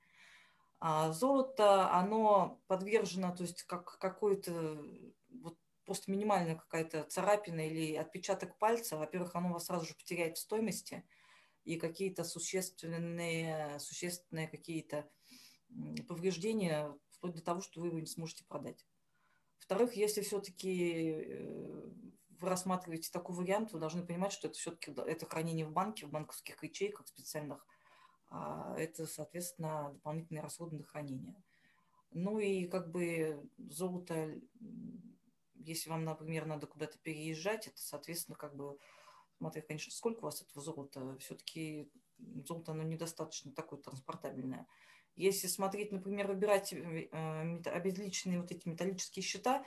А 0.80 1.12
золото, 1.12 1.92
оно 1.92 2.58
подвержено, 2.66 3.36
то 3.36 3.42
есть 3.42 3.64
как 3.64 3.98
какой-то, 3.98 4.82
вот 5.28 5.58
просто 5.84 6.10
минимальная 6.10 6.56
какая-то 6.56 7.04
царапина 7.04 7.68
или 7.68 7.96
отпечаток 7.96 8.56
пальца, 8.58 8.96
во-первых, 8.96 9.36
оно 9.36 9.52
вас 9.52 9.66
сразу 9.66 9.86
же 9.86 9.94
потеряет 9.94 10.38
в 10.38 10.40
стоимости, 10.40 11.04
и 11.64 11.76
какие-то 11.76 12.24
существенные, 12.24 13.78
существенные 13.78 14.48
какие-то 14.48 15.06
повреждения, 16.08 16.96
вплоть 17.10 17.34
до 17.34 17.42
того, 17.42 17.60
что 17.60 17.80
вы 17.80 17.88
его 17.88 18.00
не 18.00 18.06
сможете 18.06 18.44
продать. 18.44 18.86
Во-вторых, 19.58 19.94
если 19.94 20.22
все-таки 20.22 21.12
э, 21.12 21.90
вы 22.40 22.48
рассматриваете 22.48 23.10
такой 23.12 23.36
вариант, 23.36 23.72
вы 23.72 23.78
должны 23.78 24.04
понимать, 24.04 24.32
что 24.32 24.48
это 24.48 24.58
все-таки 24.58 24.92
это 24.92 25.26
хранение 25.26 25.66
в 25.66 25.72
банке, 25.72 26.06
в 26.06 26.10
банковских 26.10 26.62
ячейках 26.64 27.06
специальных. 27.06 27.66
А 28.30 28.76
это, 28.78 29.06
соответственно, 29.06 29.90
дополнительные 29.92 30.42
расходы 30.42 30.76
на 30.76 30.84
хранение. 30.84 31.42
Ну 32.12 32.38
и 32.38 32.66
как 32.66 32.90
бы 32.90 33.48
золото, 33.58 34.40
если 35.54 35.90
вам, 35.90 36.04
например, 36.04 36.46
надо 36.46 36.66
куда-то 36.66 36.98
переезжать, 36.98 37.66
это, 37.66 37.80
соответственно, 37.80 38.36
как 38.36 38.54
бы, 38.56 38.78
смотря, 39.36 39.62
конечно, 39.62 39.92
сколько 39.92 40.20
у 40.20 40.22
вас 40.22 40.42
этого 40.42 40.62
золота, 40.62 41.16
все-таки 41.18 41.90
золото, 42.46 42.72
оно 42.72 42.82
недостаточно 42.84 43.52
такое 43.52 43.80
транспортабельное. 43.80 44.66
Если 45.16 45.48
смотреть, 45.48 45.92
например, 45.92 46.28
выбирать 46.28 46.72
э, 46.72 47.08
обезличенные 47.64 48.40
вот 48.40 48.50
эти 48.52 48.68
металлические 48.68 49.22
счета, 49.22 49.64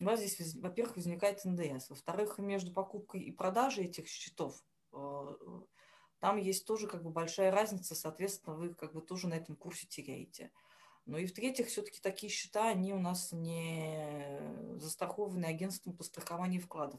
у 0.00 0.04
вас 0.04 0.20
здесь, 0.20 0.54
во-первых, 0.56 0.96
возникает 0.96 1.44
НДС. 1.44 1.90
Во-вторых, 1.90 2.38
между 2.38 2.72
покупкой 2.72 3.22
и 3.22 3.32
продажей 3.32 3.86
этих 3.86 4.08
счетов 4.08 4.64
э, 4.92 5.26
там 6.24 6.38
есть 6.38 6.64
тоже 6.64 6.86
как 6.86 7.02
бы 7.02 7.10
большая 7.10 7.50
разница, 7.50 7.94
соответственно, 7.94 8.56
вы 8.56 8.72
как 8.72 8.94
бы 8.94 9.02
тоже 9.02 9.28
на 9.28 9.34
этом 9.34 9.56
курсе 9.56 9.86
теряете. 9.86 10.50
Ну 11.04 11.18
и 11.18 11.26
в-третьих, 11.26 11.66
все-таки 11.66 12.00
такие 12.00 12.32
счета, 12.32 12.66
они 12.70 12.94
у 12.94 12.98
нас 12.98 13.30
не 13.32 14.40
застрахованы 14.76 15.44
агентством 15.44 15.94
по 15.94 16.02
страхованию 16.02 16.62
вкладов. 16.62 16.98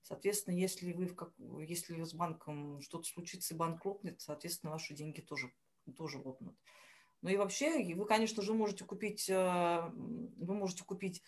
Соответственно, 0.00 0.54
если 0.54 0.94
вы 0.94 1.04
в 1.04 1.14
как, 1.14 1.34
если 1.68 2.02
с 2.02 2.14
банком 2.14 2.80
что-то 2.80 3.04
случится 3.04 3.52
и 3.52 3.58
банк 3.58 3.84
лопнет, 3.84 4.22
соответственно, 4.22 4.72
ваши 4.72 4.94
деньги 4.94 5.20
тоже, 5.20 5.52
тоже 5.94 6.16
лопнут. 6.16 6.56
Ну 7.20 7.28
и 7.28 7.36
вообще, 7.36 7.94
вы, 7.94 8.06
конечно 8.06 8.40
же, 8.40 8.54
можете 8.54 8.86
купить, 8.86 9.28
э, 9.28 9.90
вы 9.92 10.54
можете 10.54 10.82
купить 10.84 11.22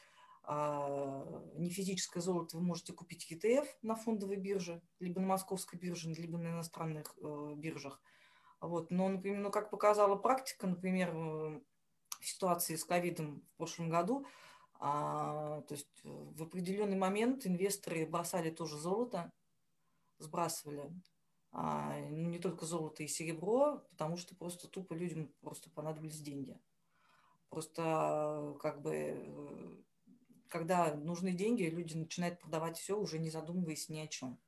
не 0.46 1.70
физическое 1.70 2.20
золото, 2.20 2.58
вы 2.58 2.62
можете 2.62 2.92
купить 2.92 3.30
ETF 3.32 3.66
на 3.82 3.94
фондовой 3.96 4.36
бирже, 4.36 4.82
либо 5.00 5.20
на 5.20 5.28
московской 5.28 5.78
бирже, 5.78 6.12
либо 6.12 6.36
на 6.36 6.48
иностранных 6.48 7.16
э, 7.16 7.54
биржах. 7.56 8.02
Вот. 8.60 8.90
Но, 8.90 9.08
например, 9.08 9.40
ну, 9.40 9.50
как 9.50 9.70
показала 9.70 10.16
практика, 10.16 10.66
например, 10.66 11.12
в 11.12 11.62
ситуации 12.20 12.76
с 12.76 12.84
ковидом 12.84 13.40
в 13.54 13.56
прошлом 13.56 13.88
году, 13.88 14.26
а, 14.74 15.62
то 15.62 15.74
есть 15.74 15.88
в 16.02 16.42
определенный 16.42 16.96
момент 16.96 17.46
инвесторы 17.46 18.06
бросали 18.06 18.50
тоже 18.50 18.76
золото, 18.78 19.32
сбрасывали 20.18 20.92
а, 21.52 21.96
ну, 22.10 22.28
не 22.28 22.38
только 22.38 22.66
золото 22.66 23.02
и 23.02 23.06
серебро, 23.06 23.84
потому 23.90 24.16
что 24.16 24.34
просто 24.36 24.68
тупо 24.68 24.92
людям 24.94 25.32
просто 25.40 25.70
понадобились 25.70 26.20
деньги. 26.20 26.58
Просто 27.48 28.56
как 28.60 28.82
бы 28.82 29.84
когда 30.48 30.94
нужны 30.94 31.32
деньги, 31.32 31.64
люди 31.64 31.96
начинают 31.96 32.40
продавать 32.40 32.78
все, 32.78 32.98
уже 32.98 33.18
не 33.18 33.30
задумываясь 33.30 33.88
ни 33.88 33.98
о 34.00 34.06
чем. 34.08 34.38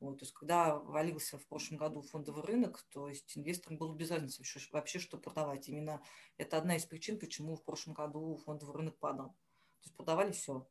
Вот, 0.00 0.18
то 0.18 0.24
есть, 0.24 0.32
когда 0.34 0.78
валился 0.78 1.38
в 1.38 1.46
прошлом 1.46 1.76
году 1.78 2.02
фондовый 2.02 2.42
рынок, 2.42 2.82
то 2.90 3.08
есть 3.08 3.36
инвесторам 3.36 3.78
было 3.78 3.94
без 3.94 4.10
разницы 4.10 4.42
вообще, 4.72 4.98
что 4.98 5.18
продавать. 5.18 5.68
Именно 5.68 6.02
это 6.38 6.56
одна 6.58 6.76
из 6.76 6.86
причин, 6.86 7.18
почему 7.18 7.56
в 7.56 7.64
прошлом 7.64 7.94
году 7.94 8.36
фондовый 8.46 8.76
рынок 8.76 8.98
падал. 8.98 9.28
То 9.28 9.84
есть 9.84 9.96
продавали 9.96 10.32
все. 10.32 10.66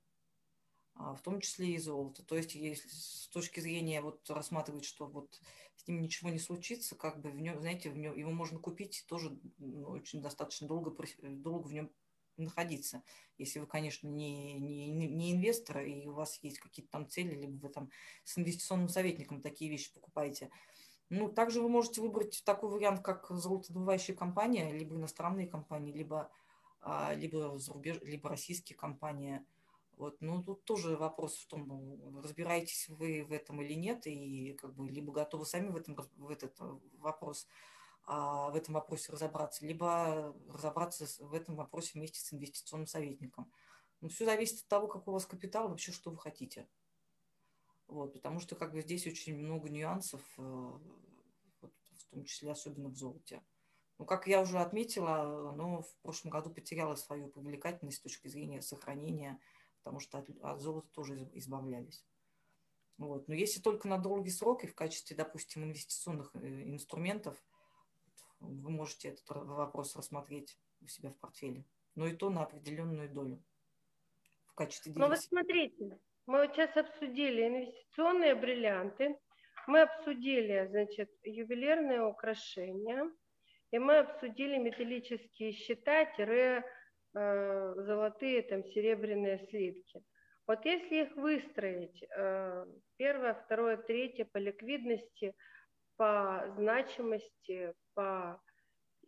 а, 0.96 1.16
в 1.16 1.22
том 1.22 1.40
числе 1.40 1.74
и 1.76 1.78
золото. 1.78 2.24
То 2.24 2.36
есть, 2.36 2.56
если 2.56 2.88
с 2.90 3.30
точки 3.32 3.60
зрения 3.62 4.02
вот 4.02 4.30
рассматривать, 4.30 4.86
что 4.86 5.08
вот 5.08 5.40
с 5.76 5.88
ним 5.88 6.02
ничего 6.02 6.30
не 6.30 6.40
случится, 6.40 6.96
как 6.96 7.22
бы 7.22 7.32
в 7.32 7.40
нем, 7.40 7.60
знаете, 7.62 7.90
в 7.90 7.98
нем, 7.98 8.16
его 8.16 8.32
можно 8.32 8.60
купить 8.60 9.06
тоже 9.08 9.40
очень 9.86 10.22
достаточно 10.22 10.68
долго, 10.68 10.96
долго 11.22 11.68
в 11.68 11.74
нем 11.74 11.92
находиться. 12.42 13.04
Если 13.38 13.60
вы, 13.60 13.68
конечно, 13.68 14.08
не, 14.08 14.54
не, 14.54 14.90
не 14.90 15.34
инвестор, 15.34 15.80
и 15.80 16.08
у 16.08 16.14
вас 16.14 16.40
есть 16.42 16.60
какие-то 16.60 16.92
там 16.92 17.08
цели, 17.08 17.36
либо 17.36 17.58
вы 17.58 17.70
там 17.70 17.90
с 18.24 18.38
инвестиционным 18.38 18.90
советником 18.90 19.42
такие 19.42 19.72
вещи 19.72 19.94
покупаете. 19.94 20.50
Ну, 21.10 21.30
также 21.30 21.62
вы 21.62 21.70
можете 21.70 22.02
выбрать 22.02 22.44
такой 22.46 22.70
вариант, 22.70 23.02
как 23.02 23.28
золотодобывающая 23.30 24.16
компания, 24.16 24.72
либо 24.72 24.96
иностранные 24.96 25.48
компании, 25.48 25.92
либо, 25.92 26.30
а, 26.82 27.14
либо, 27.16 27.58
зарубеж, 27.58 28.00
либо 28.02 28.30
российские 28.30 28.78
компании. 28.78 29.44
Вот. 29.98 30.22
Ну, 30.22 30.44
тут 30.44 30.64
тоже 30.66 30.96
вопрос 30.96 31.36
в 31.38 31.48
том, 31.48 32.22
разбираетесь 32.24 32.88
вы 32.90 33.24
в 33.24 33.34
этом 33.34 33.62
или 33.62 33.74
нет, 33.74 34.06
и 34.06 34.54
как 34.54 34.74
бы 34.74 34.90
либо 34.90 35.12
готовы 35.12 35.46
сами 35.46 35.70
в, 35.70 35.76
этом, 35.76 35.98
в 36.18 36.30
этот 36.30 36.56
вопрос 37.00 37.48
в 38.10 38.56
этом 38.56 38.74
вопросе 38.74 39.12
разобраться, 39.12 39.66
либо 39.66 40.36
разобраться 40.50 41.06
в 41.24 41.34
этом 41.34 41.56
вопросе 41.56 41.92
вместе 41.94 42.20
с 42.20 42.34
инвестиционным 42.34 42.88
советником. 42.88 43.52
Ну, 44.02 44.10
все 44.10 44.26
зависит 44.26 44.62
от 44.64 44.68
того, 44.68 44.88
какой 44.88 45.12
у 45.12 45.14
вас 45.14 45.28
капитал, 45.28 45.70
вообще, 45.70 45.92
что 45.92 46.10
вы 46.10 46.18
хотите. 46.18 46.68
Вот, 47.88 48.14
потому 48.14 48.40
что 48.40 48.56
как 48.56 48.72
бы 48.72 48.82
здесь 48.82 49.06
очень 49.06 49.38
много 49.38 49.70
нюансов, 49.70 50.22
э, 50.38 50.42
вот, 50.42 51.74
в 51.92 52.06
том 52.10 52.24
числе 52.24 52.52
особенно 52.52 52.90
в 52.90 52.96
золоте. 52.96 53.44
Ну, 54.00 54.06
как 54.06 54.28
я 54.28 54.42
уже 54.42 54.58
отметила, 54.58 55.52
оно 55.52 55.84
в 55.84 55.96
прошлом 56.02 56.32
году 56.32 56.50
потеряло 56.50 56.96
свою 56.96 57.28
привлекательность 57.28 57.98
с 57.98 58.02
точки 58.02 58.28
зрения 58.28 58.62
сохранения, 58.62 59.40
потому 59.84 60.00
что 60.00 60.18
от, 60.18 60.30
от 60.42 60.62
золота 60.62 60.88
тоже 60.94 61.30
избавлялись. 61.34 62.04
Вот. 62.98 63.28
Но 63.28 63.36
если 63.36 63.60
только 63.60 63.88
на 63.88 64.00
долгий 64.00 64.32
срок 64.32 64.64
и 64.64 64.68
в 64.68 64.74
качестве, 64.74 65.16
допустим, 65.16 65.64
инвестиционных 65.64 66.32
э, 66.34 66.64
инструментов– 66.72 67.38
вы 68.40 68.70
можете 68.70 69.10
этот 69.10 69.26
вопрос 69.30 69.96
рассмотреть 69.96 70.58
у 70.82 70.88
себя 70.88 71.10
в 71.10 71.18
портфеле. 71.18 71.66
Но 71.96 72.08
и 72.08 72.16
то 72.16 72.30
на 72.30 72.44
определенную 72.44 73.10
долю 73.10 73.44
в 74.48 74.54
качестве 74.54 74.94
Ну 74.96 75.08
вот 75.08 75.20
смотрите, 75.20 76.00
мы 76.26 76.46
вот 76.46 76.56
сейчас 76.56 76.76
обсудили 76.78 77.48
инвестиционные 77.48 78.36
бриллианты, 78.36 79.18
мы 79.68 79.82
обсудили, 79.82 80.68
значит, 80.70 81.12
ювелирные 81.24 82.04
украшения, 82.04 83.12
и 83.72 83.80
мы 83.80 84.00
обсудили 84.00 84.58
металлические 84.58 85.52
счета, 85.52 86.06
тире, 86.06 86.64
э, 87.14 87.74
золотые, 87.76 88.42
там, 88.44 88.64
серебряные 88.64 89.46
слитки. 89.50 90.02
Вот 90.48 90.66
если 90.66 91.04
их 91.04 91.16
выстроить, 91.16 92.04
э, 92.04 92.66
первое, 92.98 93.34
второе, 93.34 93.78
третье 93.78 94.26
по 94.26 94.38
ликвидности– 94.38 95.36
по 96.00 96.46
значимости, 96.56 97.74
по 98.00 98.42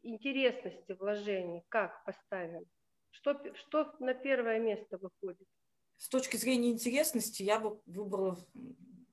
интересности 0.04 0.92
вложений, 1.00 1.64
как 1.70 2.04
поставим? 2.04 2.66
Что, 3.12 3.42
что 3.56 3.96
на 4.00 4.14
первое 4.14 4.60
место 4.60 4.98
выходит? 4.98 5.48
С 5.96 6.10
точки 6.10 6.36
зрения 6.36 6.72
интересности 6.72 7.42
я 7.42 7.58
бы 7.62 7.80
выбрала 7.86 8.38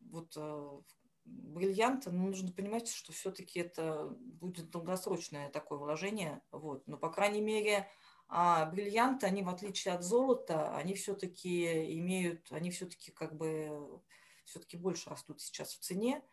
вот 0.01 0.33
э, 0.37 0.81
бриллианты, 1.25 2.11
но 2.11 2.27
нужно 2.27 2.51
понимать, 2.51 2.89
что 2.89 3.13
все-таки 3.13 3.61
это 3.61 4.09
будет 4.19 4.71
долгосрочное 4.71 5.49
такое 5.51 5.79
вложение. 5.79 6.43
Вот. 6.51 6.85
Но, 6.89 6.97
по 6.97 7.11
крайней 7.11 7.41
мере, 7.41 7.89
а 8.27 8.67
бриллианты, 8.67 9.27
они, 9.27 9.45
в 9.45 9.49
отличие 9.49 9.95
от 9.95 10.03
золота, 10.03 10.75
они 10.77 10.95
все-таки 10.95 11.99
имеют, 11.99 12.51
они 12.51 12.73
все-таки 12.73 13.13
как 13.13 13.37
бы 13.37 14.03
все-таки 14.45 14.77
больше 14.77 15.09
растут 15.09 15.41
сейчас 15.41 15.75
в 15.75 15.79
цене 15.79 16.25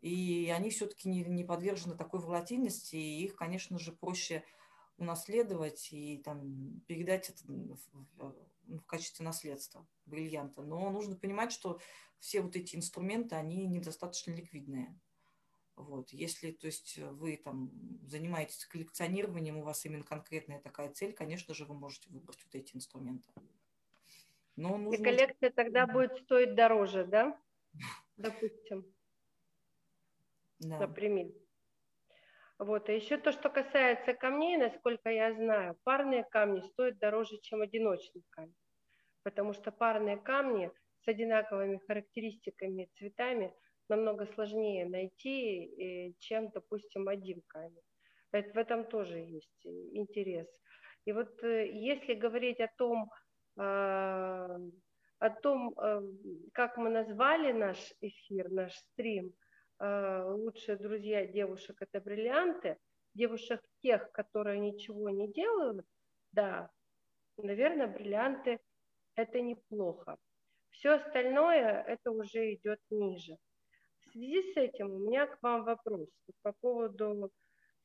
и 0.00 0.50
они 0.54 0.70
все-таки 0.70 1.08
не, 1.08 1.24
не 1.24 1.44
подвержены 1.44 1.96
такой 1.96 2.20
волатильности, 2.20 2.96
и 2.96 3.24
их, 3.24 3.36
конечно 3.36 3.78
же, 3.78 3.92
проще 3.92 4.44
унаследовать 4.96 5.88
и 5.92 6.18
там, 6.24 6.80
передать 6.86 7.30
это 7.30 7.42
в, 7.46 7.78
в, 8.16 8.36
в 8.66 8.82
качестве 8.86 9.24
наследства 9.24 9.86
бриллианта. 10.06 10.62
Но 10.62 10.90
нужно 10.90 11.16
понимать, 11.16 11.52
что 11.52 11.80
все 12.18 12.40
вот 12.40 12.56
эти 12.56 12.76
инструменты, 12.76 13.34
они 13.34 13.66
недостаточно 13.66 14.32
ликвидные. 14.32 14.98
Вот. 15.76 16.12
Если 16.12 16.52
то 16.52 16.66
есть, 16.66 16.98
вы 16.98 17.38
там, 17.38 17.70
занимаетесь 18.06 18.66
коллекционированием, 18.66 19.56
у 19.58 19.62
вас 19.62 19.84
именно 19.86 20.04
конкретная 20.04 20.60
такая 20.60 20.90
цель, 20.92 21.14
конечно 21.14 21.54
же, 21.54 21.64
вы 21.64 21.74
можете 21.74 22.10
выбрать 22.10 22.42
вот 22.44 22.54
эти 22.54 22.76
инструменты. 22.76 23.28
Но 24.56 24.76
нужно... 24.76 25.00
И 25.00 25.04
коллекция 25.04 25.50
тогда 25.50 25.86
будет 25.86 26.16
стоить 26.18 26.54
дороже, 26.54 27.06
да? 27.06 27.40
Допустим 28.18 28.84
да. 30.60 30.78
например. 30.78 31.32
Вот. 32.58 32.88
А 32.88 32.92
еще 32.92 33.16
то, 33.16 33.32
что 33.32 33.48
касается 33.48 34.12
камней, 34.12 34.56
насколько 34.58 35.10
я 35.10 35.32
знаю, 35.32 35.76
парные 35.82 36.24
камни 36.24 36.60
стоят 36.60 36.98
дороже, 36.98 37.38
чем 37.40 37.62
одиночный 37.62 38.22
камень. 38.30 38.54
Потому 39.22 39.54
что 39.54 39.72
парные 39.72 40.18
камни 40.18 40.70
с 41.02 41.08
одинаковыми 41.08 41.80
характеристиками 41.86 42.90
цветами 42.98 43.54
намного 43.88 44.26
сложнее 44.26 44.86
найти, 44.86 45.64
э, 45.64 46.12
чем, 46.18 46.50
допустим, 46.50 47.08
один 47.08 47.42
камень. 47.48 47.82
В 48.30 48.58
этом 48.58 48.84
тоже 48.84 49.18
есть 49.18 49.66
интерес. 49.66 50.46
И 51.06 51.12
вот 51.12 51.42
э, 51.42 51.66
если 51.72 52.14
говорить 52.14 52.60
о 52.60 52.68
том, 52.76 53.10
а, 53.58 54.58
о 55.18 55.30
том, 55.30 55.74
э, 55.76 56.02
как 56.52 56.76
мы 56.76 56.90
назвали 56.90 57.52
наш 57.52 57.78
эфир, 58.00 58.50
наш 58.50 58.74
стрим– 58.74 59.32
лучшие 59.80 60.76
друзья 60.76 61.26
девушек– 61.26 61.76
это 61.80 62.00
бриллианты. 62.00 62.76
Девушек 63.14 63.60
тех, 63.82 64.12
которые 64.12 64.60
ничего 64.60 65.10
не 65.10 65.32
делают, 65.32 65.84
да, 66.32 66.70
наверное, 67.36 67.88
бриллианты– 67.88 68.60
это 69.16 69.40
неплохо. 69.40 70.16
Все 70.70 70.90
остальное– 70.90 71.82
это 71.88 72.10
уже 72.10 72.54
идет 72.54 72.80
ниже. 72.90 73.36
В 74.00 74.12
связи 74.12 74.52
с 74.52 74.56
этим 74.56 74.92
у 74.92 74.98
меня 74.98 75.26
к 75.26 75.42
вам 75.42 75.64
вопрос 75.64 76.08
по 76.42 76.52
поводу 76.60 77.30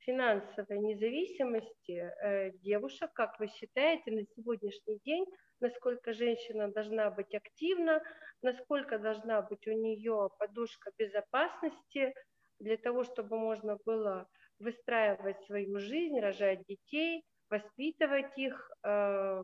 финансовой 0.06 0.80
независимости 0.80 1.92
э, 1.92 2.52
девушек. 2.60 3.12
Как 3.14 3.40
вы 3.40 3.48
считаете, 3.48 4.12
на 4.12 4.24
сегодняшний 4.36 5.00
день 5.04 5.26
насколько 5.60 6.14
женщина 6.14 6.72
должна 6.72 7.10
быть 7.10 7.34
активна, 7.34 8.02
насколько 8.42 9.00
должна 9.00 9.42
быть 9.42 9.68
у 9.68 9.72
нее 9.72 10.30
подушка 10.40 10.92
безопасности 10.98 12.14
для 12.60 12.78
того, 12.78 13.04
чтобы 13.04 13.38
можно 13.38 13.78
было 13.86 14.28
выстраивать 14.60 15.42
свою 15.46 15.80
жизнь, 15.80 16.20
рожать 16.20 16.66
детей, 16.68 17.24
воспитывать 17.50 18.38
их, 18.38 18.72
э, 18.84 19.44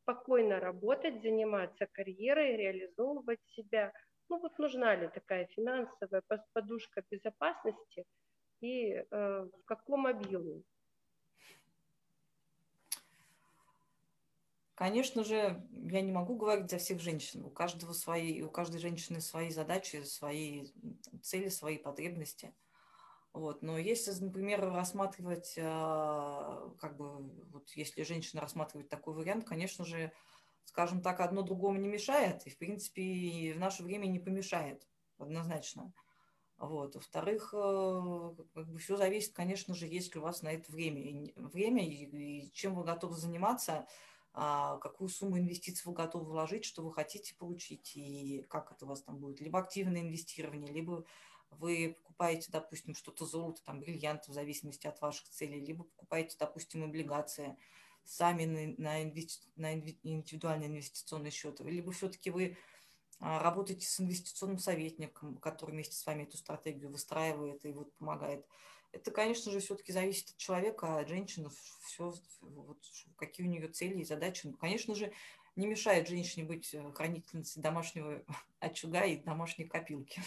спокойно 0.00 0.60
работать, 0.60 1.22
заниматься 1.22 1.86
карьерой, 1.92 2.56
реализовывать 2.56 3.40
себя. 3.56 3.92
Ну 4.28 4.38
вот 4.40 4.58
нужна 4.58 4.94
ли 4.96 5.08
такая 5.08 5.46
финансовая 5.46 6.22
подушка 6.52 7.02
безопасности 7.10 8.04
и 8.64 9.04
э, 9.10 9.48
в 9.60 9.64
каком 9.66 10.06
объеме? 10.06 10.62
Конечно 14.74 15.22
же, 15.22 15.62
я 15.70 16.00
не 16.00 16.10
могу 16.10 16.36
говорить 16.36 16.70
за 16.70 16.78
всех 16.78 17.00
женщин. 17.00 17.44
У 17.44 17.50
каждого 17.50 17.92
свои, 17.92 18.42
у 18.42 18.50
каждой 18.50 18.80
женщины 18.80 19.20
свои 19.20 19.50
задачи, 19.50 20.02
свои 20.02 20.66
цели, 21.22 21.48
свои 21.48 21.78
потребности. 21.78 22.52
Вот. 23.32 23.62
Но 23.62 23.78
если, 23.78 24.12
например, 24.24 24.60
рассматривать, 24.72 25.54
а, 25.58 26.72
как 26.80 26.96
бы, 26.96 27.18
вот 27.50 27.70
если 27.72 28.02
женщина 28.02 28.40
рассматривает 28.40 28.88
такой 28.88 29.14
вариант, 29.14 29.44
конечно 29.44 29.84
же, 29.84 30.10
скажем 30.64 31.02
так, 31.02 31.20
одно 31.20 31.42
другому 31.42 31.78
не 31.78 31.88
мешает, 31.88 32.46
и, 32.46 32.50
в 32.50 32.58
принципе, 32.58 33.52
в 33.54 33.58
наше 33.58 33.82
время 33.82 34.06
не 34.06 34.18
помешает, 34.18 34.88
однозначно. 35.18 35.92
Вот. 36.66 36.94
Во-вторых, 36.94 37.54
э, 37.54 38.34
как 38.54 38.68
бы 38.68 38.78
все 38.78 38.96
зависит, 38.96 39.32
конечно 39.32 39.74
же, 39.74 39.86
есть 39.86 40.14
ли 40.14 40.20
у 40.20 40.24
вас 40.24 40.42
на 40.42 40.52
это 40.52 40.70
время. 40.70 41.32
Время 41.36 41.86
и, 41.86 42.42
и 42.46 42.52
чем 42.52 42.74
вы 42.74 42.84
готовы 42.84 43.16
заниматься– 43.16 43.86
а, 44.36 44.78
какую 44.78 45.08
сумму 45.08 45.38
инвестиций 45.38 45.84
вы 45.86 45.92
готовы 45.92 46.24
вложить, 46.24 46.64
что 46.64 46.82
вы 46.82 46.92
хотите 46.92 47.36
получить 47.36 47.92
и 47.94 48.44
как 48.48 48.72
это 48.72 48.84
у 48.84 48.88
вас 48.88 49.00
там 49.00 49.18
будет. 49.18 49.40
Либо 49.40 49.60
активное 49.60 50.00
инвестирование, 50.00 50.72
либо 50.72 51.04
вы 51.52 51.96
покупаете, 52.02 52.50
допустим, 52.50 52.96
что-то 52.96 53.26
золото, 53.26 53.62
там, 53.64 53.78
бриллианты, 53.78 54.32
в 54.32 54.34
зависимости 54.34 54.88
от 54.88 55.00
ваших 55.00 55.28
целей, 55.28 55.64
либо 55.64 55.84
покупаете, 55.84 56.36
допустим, 56.36 56.82
облигации 56.82 57.56
сами 58.02 58.44
на, 58.44 58.74
на, 58.82 59.02
инвести, 59.04 59.48
на 59.54 59.74
индивидуальный 59.74 60.66
инвестиционный 60.66 61.30
счет, 61.30 61.60
либо 61.60 61.92
все-таки 61.92 62.30
вы 62.30 62.56
а, 63.20 63.42
работаете 63.42 63.86
с 63.86 64.00
инвестиционным 64.00 64.58
советником, 64.58 65.36
который 65.38 65.72
вместе 65.72 65.96
с 65.96 66.06
вами 66.06 66.24
эту 66.24 66.36
стратегию 66.36 66.90
выстраивает 66.90 67.64
и 67.64 67.72
вот 67.72 67.94
помогает. 67.94 68.46
Это, 68.92 69.10
конечно 69.10 69.50
же, 69.50 69.58
все-таки 69.58 69.92
зависит 69.92 70.30
от 70.30 70.36
человека, 70.36 70.98
от 70.98 71.08
женщины, 71.08 71.50
все, 71.82 72.14
вот, 72.40 72.78
какие 73.16 73.46
у 73.46 73.50
нее 73.50 73.68
цели 73.68 74.00
и 74.00 74.04
задачи. 74.04 74.46
Ну, 74.46 74.56
конечно 74.56 74.94
же, 74.94 75.12
не 75.56 75.66
мешает 75.66 76.08
женщине 76.08 76.44
быть 76.44 76.74
хранительницей 76.94 77.62
домашнего 77.62 78.24
очага 78.60 79.04
и 79.04 79.16
домашней 79.16 79.64
копилки. 79.64 80.20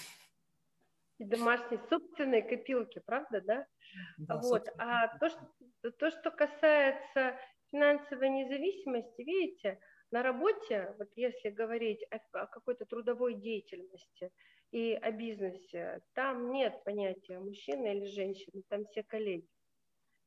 И 1.18 1.26
домашней 1.26 1.80
собственной 1.90 2.42
копилки, 2.44 3.02
правда, 3.06 3.42
да? 3.42 3.68
да 4.18 4.38
вот. 4.38 4.68
А 4.78 5.18
то 5.18 5.30
что, 5.30 5.92
то, 5.92 6.12
что 6.12 6.30
касается 6.32 7.38
финансовой 7.72 8.30
независимости, 8.30 9.22
видите, 9.22 9.80
на 10.12 10.24
работе, 10.24 10.94
вот 10.98 11.10
если 11.16 11.50
говорить 11.50 12.04
о, 12.12 12.42
о 12.42 12.48
какой-то 12.48 12.86
трудовой 12.86 13.36
деятельности 13.36 14.32
и 14.72 14.94
о 14.94 15.12
бизнесе, 15.12 16.02
там 16.14 16.52
нет 16.52 16.84
понятия 16.84 17.40
мужчина 17.40 17.88
или 17.88 18.06
женщина, 18.06 18.62
там 18.70 18.86
все 18.86 19.04
коллеги. 19.04 19.48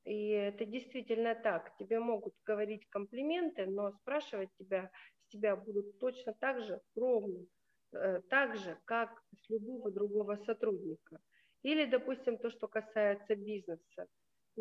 И 0.05 0.29
это 0.31 0.65
действительно 0.65 1.35
так. 1.35 1.77
Тебе 1.77 2.01
могут 2.01 2.35
говорить 2.45 2.89
комплименты, 2.89 3.67
но 3.67 3.93
спрашивать 3.93 4.51
тебя 4.59 4.91
с 5.19 5.33
тебя 5.33 5.57
будут 5.57 5.99
точно 5.99 6.35
так 6.35 6.61
же 6.63 6.81
ровно, 6.97 7.47
э, 7.93 8.21
так 8.29 8.57
же, 8.57 8.79
как 8.85 9.23
с 9.37 9.49
любого 9.51 9.91
другого 9.91 10.37
сотрудника. 10.37 11.21
Или, 11.63 11.85
допустим, 11.85 12.39
то, 12.39 12.51
что 12.51 12.67
касается 12.69 13.37
бизнеса 13.37 14.09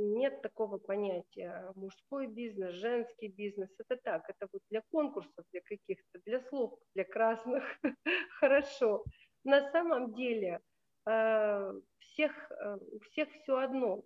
нет 0.02 0.42
такого 0.42 0.78
понятия 0.78 1.72
мужской 1.76 2.28
бизнес, 2.28 2.74
женский 2.74 3.28
бизнес. 3.28 3.70
Это 3.80 3.98
так, 3.98 4.30
это 4.30 4.48
вот 4.52 4.62
для 4.70 4.82
конкурсов, 4.92 5.46
для 5.52 5.62
каких-то, 5.62 6.20
для 6.26 6.40
слов, 6.42 6.80
для 6.96 7.04
красных. 7.04 7.64
Хорошо. 8.40 9.04
На 9.44 9.72
самом 9.72 10.14
деле 10.14 10.60
э, 11.06 11.74
всех, 12.00 12.52
э, 12.52 12.78
у 12.92 13.00
всех 13.00 13.30
все 13.32 13.58
одно. 13.58 14.04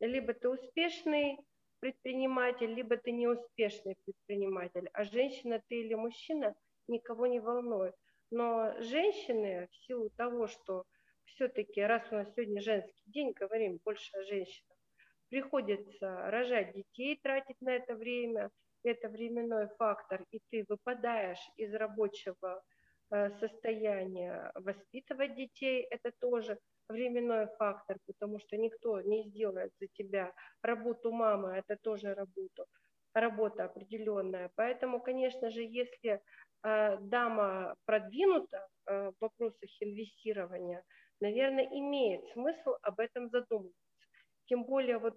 Либо 0.00 0.32
ты 0.32 0.48
успешный 0.48 1.38
предприниматель, 1.80 2.72
либо 2.72 2.96
ты 2.96 3.12
неуспешный 3.12 3.96
предприниматель. 4.04 4.88
А 4.92 5.04
женщина 5.04 5.62
ты 5.68 5.76
или 5.76 5.94
мужчина 5.94 6.54
никого 6.88 7.26
не 7.26 7.40
волнует. 7.40 7.94
Но 8.30 8.80
женщины 8.80 9.68
в 9.70 9.76
силу 9.86 10.10
того, 10.10 10.46
что 10.46 10.84
все-таки, 11.24 11.80
раз 11.80 12.02
у 12.10 12.16
нас 12.16 12.32
сегодня 12.34 12.60
женский 12.60 13.02
день, 13.06 13.32
говорим 13.32 13.80
больше 13.84 14.16
о 14.16 14.22
женщинах, 14.24 14.76
приходится 15.30 16.30
рожать 16.30 16.74
детей, 16.74 17.18
тратить 17.22 17.60
на 17.60 17.70
это 17.70 17.94
время, 17.94 18.50
это 18.82 19.08
временной 19.08 19.68
фактор, 19.78 20.24
и 20.30 20.40
ты 20.50 20.64
выпадаешь 20.68 21.50
из 21.56 21.72
рабочего 21.74 22.62
э, 23.10 23.30
состояния 23.38 24.50
воспитывать 24.54 25.36
детей, 25.36 25.86
это 25.90 26.10
тоже 26.20 26.58
временной 26.88 27.46
фактор, 27.58 27.98
потому 28.06 28.38
что 28.40 28.56
никто 28.56 29.00
не 29.00 29.22
сделает 29.28 29.72
за 29.80 29.86
тебя 29.88 30.32
работу 30.62 31.12
мамы, 31.12 31.52
это 31.52 31.76
тоже 31.82 32.14
работа, 32.14 32.64
работа 33.14 33.64
определенная. 33.64 34.50
Поэтому, 34.56 35.00
конечно 35.00 35.50
же, 35.50 35.62
если 35.62 36.20
э, 36.62 36.98
дама 37.00 37.76
продвинута 37.84 38.66
э, 38.86 39.10
в 39.10 39.14
вопросах 39.20 39.70
инвестирования, 39.80 40.82
наверное, 41.20 41.66
имеет 41.66 42.26
смысл 42.32 42.74
об 42.82 42.98
этом 42.98 43.28
задуматься. 43.28 43.79
Тем 44.50 44.64
более 44.64 44.98
вот 44.98 45.14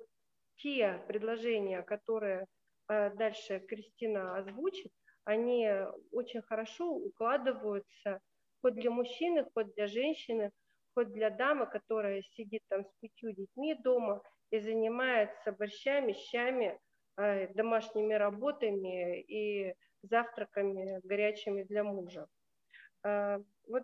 те 0.58 1.04
предложения, 1.08 1.82
которые 1.82 2.46
э, 2.88 3.10
дальше 3.16 3.60
Кристина 3.68 4.38
озвучит, 4.38 4.92
они 5.24 5.68
очень 6.12 6.44
хорошо 6.44 6.94
укладываются 6.94 8.20
хоть 8.62 8.76
для 8.76 8.92
мужчины, 8.92 9.48
хоть 9.56 9.74
для 9.74 9.88
женщины, 9.88 10.52
хоть 10.94 11.12
для 11.14 11.32
дамы, 11.32 11.66
которая 11.66 12.22
сидит 12.22 12.62
там 12.70 12.86
с 12.86 12.94
пятью 13.02 13.32
детьми 13.32 13.74
дома 13.74 14.22
и 14.52 14.60
занимается 14.60 15.52
борщами, 15.52 16.14
щами, 16.14 16.80
э, 17.18 17.48
домашними 17.56 18.14
работами 18.14 19.20
и 19.22 19.74
завтраками 20.04 21.00
горячими 21.04 21.64
для 21.64 21.84
мужа. 21.84 22.28
Э, 23.04 23.40
вот 23.68 23.84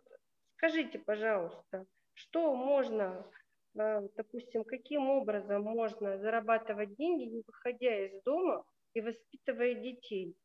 скажите, 0.58 1.00
пожалуйста, 1.00 1.88
что 2.14 2.54
можно 2.54 3.26
допустим, 3.74 4.64
каким 4.64 5.10
образом 5.10 5.64
можно 5.64 6.18
зарабатывать 6.18 6.96
деньги, 6.96 7.24
не 7.24 7.44
выходя 7.46 8.06
из 8.06 8.22
дома 8.24 8.66
и 8.94 9.02
воспитывая 9.02 9.76
детей. 9.76 10.36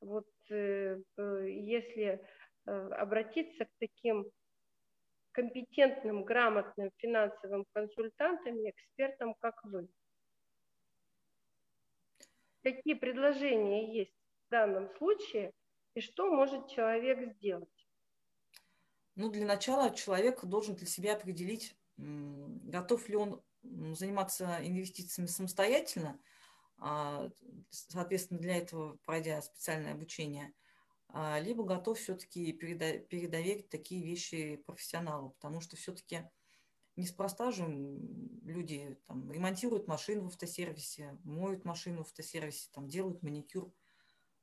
Вот 0.00 0.28
э, 0.50 0.98
э, 1.16 1.46
если 1.48 2.20
э, 2.66 2.70
обратиться 2.70 3.64
к 3.64 3.70
таким 3.78 4.30
компетентным, 5.32 6.24
грамотным 6.24 6.90
финансовым 6.96 7.64
консультантам 7.72 8.58
и 8.58 8.70
экспертам, 8.70 9.34
как 9.40 9.62
вы. 9.64 9.88
Какие 12.62 12.94
предложения 12.94 13.92
есть 13.92 14.14
в 14.46 14.50
данном 14.50 14.88
случае 14.96 15.52
и 15.94 16.00
что 16.00 16.30
может 16.30 16.68
человек 16.68 17.34
сделать? 17.34 17.86
Ну, 19.14 19.30
для 19.30 19.46
начала 19.46 19.94
человек 19.94 20.44
должен 20.44 20.74
для 20.74 20.86
себя 20.86 21.14
определить, 21.14 21.76
готов 21.98 23.08
ли 23.08 23.16
он 23.16 23.42
заниматься 23.62 24.58
инвестициями 24.62 25.26
самостоятельно, 25.26 26.18
а, 26.78 27.28
соответственно, 27.70 28.40
для 28.40 28.56
этого 28.56 28.98
пройдя 29.04 29.42
специальное 29.42 29.92
обучение, 29.92 30.54
а, 31.08 31.40
либо 31.40 31.64
готов 31.64 31.98
все-таки 31.98 32.52
передоверить 32.52 33.68
такие 33.68 34.04
вещи 34.04 34.56
профессионалу, 34.64 35.30
потому 35.30 35.60
что 35.60 35.76
все-таки 35.76 36.22
неспроста 36.96 37.50
же 37.50 37.64
люди 38.42 38.98
там, 39.06 39.30
ремонтируют 39.30 39.88
машину 39.88 40.24
в 40.24 40.26
автосервисе, 40.28 41.18
моют 41.24 41.64
машину 41.64 41.98
в 41.98 42.08
автосервисе, 42.08 42.68
там, 42.72 42.88
делают 42.88 43.22
маникюр, 43.22 43.72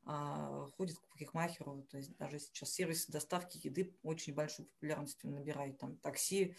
а, 0.03 0.69
ходят 0.77 0.97
к 0.97 1.07
парикмахеру. 1.09 1.83
То 1.89 1.97
есть 1.97 2.15
даже 2.17 2.39
сейчас 2.39 2.71
сервисы 2.71 3.11
доставки 3.11 3.59
еды 3.63 3.95
очень 4.03 4.33
большую 4.33 4.67
популярность 4.67 5.23
набирают. 5.23 5.79
Там 5.79 5.97
такси, 5.97 6.55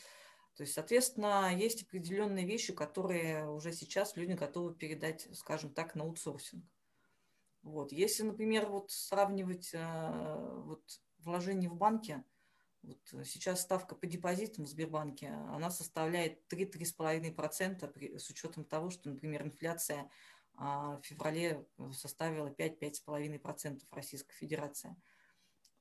то 0.57 0.63
есть, 0.63 0.73
соответственно, 0.73 1.55
есть 1.55 1.83
определенные 1.83 2.47
вещи, 2.47 2.73
которые 2.73 3.47
уже 3.47 3.73
сейчас 3.73 4.17
люди 4.17 4.33
готовы 4.33 4.75
передать, 4.75 5.29
скажем 5.35 5.71
так, 5.71 5.95
на 5.95 6.05
аутсорсинг. 6.05 6.65
Вот. 7.63 7.93
Если, 7.93 8.23
например, 8.23 8.67
вот 8.67 8.91
сравнивать 8.91 9.71
э, 9.75 10.63
вот, 10.65 10.83
вложение 11.19 11.69
в 11.69 11.75
банке, 11.75 12.25
вот 12.83 12.99
сейчас 13.25 13.61
ставка 13.61 13.95
по 13.97 14.07
депозитам 14.07 14.65
в 14.65 14.69
Сбербанке, 14.69 15.29
она 15.29 15.71
составляет 15.71 16.41
3-3,5% 16.51 18.19
с 18.19 18.31
учетом 18.31 18.65
того, 18.65 18.89
что, 18.91 19.11
например, 19.11 19.43
инфляция 19.43 20.09
а, 20.55 20.97
в 20.97 21.03
феврале 21.05 21.67
составила 21.93 22.49
5-5,5% 22.49 23.83
в 23.91 23.95
Российской 23.95 24.35
Федерации. 24.35 24.97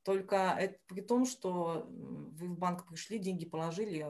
Только 0.05 0.55
это 0.59 0.77
при 0.85 1.01
том, 1.01 1.25
что 1.25 1.87
вы 1.89 2.47
в 2.47 2.59
банк 2.59 2.87
пришли, 2.87 3.17
деньги 3.17 3.43
положили, 3.43 4.05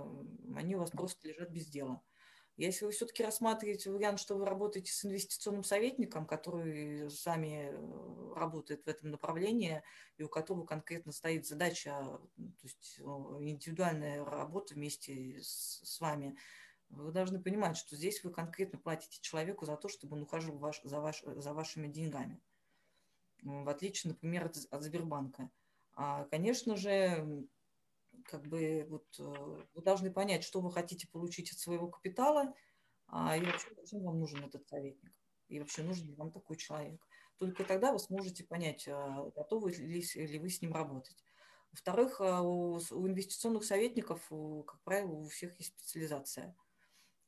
они 0.53 0.75
у 0.75 0.79
вас 0.79 0.91
просто 0.91 1.25
лежат 1.25 1.49
без 1.49 1.67
дела. 1.67 2.03
Если 2.58 2.84
вы 2.84 2.91
все-таки 2.91 3.23
рассматриваете 3.23 3.91
вариант, 3.91 4.19
что 4.19 4.36
вы 4.36 4.45
работаете 4.45 4.91
с 4.91 5.05
инвестиционным 5.05 5.63
советником, 5.63 6.25
который 6.25 7.10
сами 7.10 7.69
э, 7.69 8.34
работает 8.36 8.84
в 8.84 8.88
этом 8.89 9.12
направлении, 9.12 9.84
и 10.17 10.23
у 10.23 10.29
которого 10.29 10.65
конкретно 10.65 11.13
стоит 11.13 11.47
задача, 11.47 11.91
то 11.91 12.63
есть 12.63 12.99
индивидуальная 12.99 14.23
работа 14.23 14.73
вместе 14.73 15.41
с, 15.41 15.81
с 15.81 15.99
вами, 16.01 16.38
вы 16.89 17.13
должны 17.13 17.41
понимать, 17.41 17.77
что 17.77 17.95
здесь 17.95 18.21
вы 18.23 18.31
конкретно 18.31 18.79
платите 18.79 19.19
человеку 19.21 19.65
за 19.65 19.77
то, 19.77 19.88
чтобы 19.88 20.17
он 20.17 20.23
ухаживал 20.23 20.60
ваш, 20.60 20.81
за, 20.84 20.99
ваш, 20.99 21.23
за 21.23 21.53
вашими 21.53 21.88
деньгами. 21.88 22.41
В 23.43 23.69
отличие, 23.69 24.12
например, 24.12 24.45
от, 24.45 24.58
от 24.69 24.84
Сбербанка. 24.84 25.49
А, 25.95 26.25
конечно 26.25 26.75
же, 26.75 27.47
как 28.25 28.45
бы 28.47 28.86
вот 28.89 29.05
э, 29.19 29.63
вы 29.73 29.81
должны 29.81 30.12
понять, 30.12 30.43
что 30.43 30.62
вы 30.62 30.71
хотите 30.71 31.08
получить 31.08 31.51
от 31.51 31.60
своего 31.60 31.88
капитала, 31.88 32.53
а, 33.08 33.38
и 33.38 33.45
вообще 33.45 33.69
зачем 33.75 34.03
вам 34.03 34.19
нужен 34.19 34.43
этот 34.43 34.67
советник, 34.67 35.13
и 35.47 35.60
вообще 35.60 35.84
нужен 35.84 36.08
ли 36.08 36.15
вам 36.15 36.31
такой 36.31 36.58
человек. 36.58 37.01
Только 37.38 37.63
тогда 37.63 37.91
вы 37.91 37.99
сможете 37.99 38.43
понять, 38.43 38.88
а, 38.88 39.29
готовы 39.36 39.71
ли, 39.71 40.01
ли 40.01 40.39
вы 40.39 40.49
с 40.49 40.62
ним 40.62 40.73
работать. 40.73 41.23
Во-вторых, 41.71 42.21
у, 42.21 42.77
у 42.77 43.08
инвестиционных 43.08 43.65
советников, 43.65 44.21
как 44.29 44.81
правило, 44.84 45.12
у 45.12 45.27
всех 45.27 45.58
есть 45.60 45.77
специализация. 45.77 46.55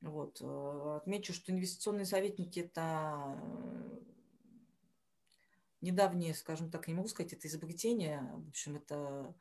Вот. 0.01 0.39
Э, 0.41 0.97
отмечу, 0.97 1.33
что 1.33 1.51
инвестиционные 1.51 2.05
советники– 2.05 2.59
это 2.61 3.39
недавнее, 5.81 6.33
скажем 6.33 6.71
так, 6.71 6.87
не 6.87 6.93
могу 6.93 7.07
сказать, 7.07 7.33
это 7.33 7.47
изобретение. 7.47 8.21
В 8.33 8.49
общем, 8.49 8.75
это 8.75 9.35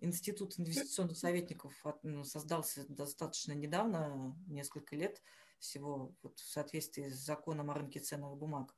институт 0.00 0.58
инвестиционных 0.58 1.16
советников 1.16 1.72
ну, 2.02 2.24
создался 2.24 2.84
достаточно 2.88 3.52
недавно, 3.52 4.36
несколько 4.46 4.96
лет 4.96 5.22
всего, 5.58 6.14
вот 6.22 6.38
в 6.38 6.48
соответствии 6.48 7.08
с 7.08 7.24
законом 7.24 7.70
о 7.70 7.74
рынке 7.74 8.00
ценных 8.00 8.36
бумаг. 8.36 8.74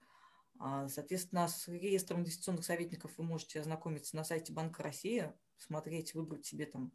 А, 0.59 0.89
соответственно, 0.89 1.49
с 1.49 1.69
реестром 1.69 2.21
инвестиционных 2.21 2.65
советников 2.65 3.13
вы 3.19 3.25
можете 3.25 3.61
ознакомиться 3.61 4.17
на 4.17 4.25
сайте 4.25 4.53
Банка 4.53 4.83
России, 4.83 5.33
смотреть, 5.59 6.15
выбрать 6.15 6.47
себе 6.47 6.67
там 6.67 6.93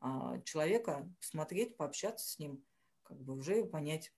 а, 0.00 0.40
человека, 0.40 1.08
посмотреть, 1.20 1.76
пообщаться 1.76 2.28
с 2.28 2.38
ним, 2.38 2.64
как 3.02 3.20
бы 3.22 3.34
уже 3.34 3.64
понять, 3.64 4.12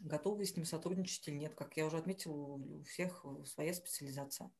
готовы 0.00 0.44
с 0.44 0.56
ним 0.56 0.64
сотрудничать 0.64 1.26
или 1.28 1.36
нет. 1.36 1.54
Как 1.54 1.76
я 1.76 1.86
уже 1.86 1.98
отметила, 1.98 2.34
у 2.34 2.82
всех 2.84 3.24
своя 3.44 3.74
специализация. 3.74 4.50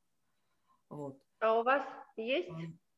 Вот. 0.88 1.20
А 1.40 1.58
у 1.58 1.62
вас 1.62 1.82
есть 2.16 2.48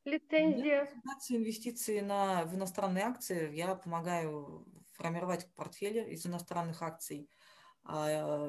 лицензия? 0.04 0.86
Консультации, 0.86 1.36
инвестиции 1.36 2.00
на, 2.00 2.44
в 2.44 2.54
иностранные 2.54 3.04
акции. 3.04 3.54
Я 3.54 3.74
помогаю 3.74 4.66
формировать 4.92 5.52
портфели 5.54 6.10
из 6.10 6.26
иностранных 6.26 6.82
акций. 6.82 7.28
А, 7.84 8.48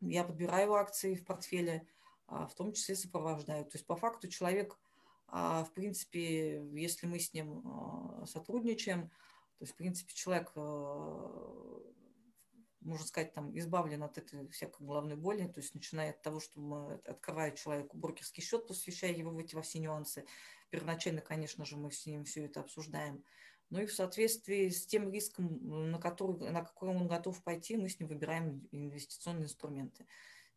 я 0.00 0.24
подбираю 0.24 0.74
акции 0.74 1.14
в 1.14 1.24
портфеле, 1.24 1.86
а, 2.26 2.46
в 2.46 2.54
том 2.54 2.72
числе 2.72 2.94
сопровождаю. 2.94 3.64
То 3.64 3.72
есть 3.74 3.86
по 3.86 3.96
факту 3.96 4.28
человек, 4.28 4.78
а, 5.26 5.64
в 5.64 5.72
принципе, 5.72 6.62
если 6.72 7.06
мы 7.06 7.18
с 7.18 7.32
ним 7.32 8.24
сотрудничаем, 8.26 9.08
то 9.08 9.64
есть, 9.64 9.74
в 9.74 9.76
принципе, 9.76 10.14
человек 10.14 10.52
можно 12.80 13.06
сказать, 13.06 13.34
там, 13.34 13.56
избавлен 13.58 14.02
от 14.02 14.18
этой 14.18 14.48
всякой 14.48 14.86
головной 14.86 15.16
боли, 15.16 15.46
то 15.46 15.60
есть 15.60 15.74
начиная 15.74 16.10
от 16.10 16.22
того, 16.22 16.40
что 16.40 16.60
мы 16.60 16.94
открываем 17.04 17.54
человеку 17.54 17.96
брокерский 17.96 18.42
счет, 18.42 18.66
посвящая 18.66 19.12
его 19.12 19.30
в 19.30 19.38
эти 19.38 19.54
во 19.54 19.62
все 19.62 19.78
нюансы. 19.78 20.24
Первоначально, 20.70 21.20
конечно 21.20 21.64
же, 21.64 21.76
мы 21.76 21.90
с 21.90 22.06
ним 22.06 22.24
все 22.24 22.46
это 22.46 22.60
обсуждаем. 22.60 23.24
Ну 23.70 23.80
и 23.80 23.86
в 23.86 23.92
соответствии 23.92 24.68
с 24.68 24.86
тем 24.86 25.10
риском, 25.12 25.90
на 25.90 25.98
который, 25.98 26.50
на 26.50 26.64
который 26.64 26.96
он 26.96 27.06
готов 27.06 27.42
пойти, 27.42 27.76
мы 27.76 27.88
с 27.88 28.00
ним 28.00 28.08
выбираем 28.08 28.66
инвестиционные 28.72 29.44
инструменты. 29.44 30.06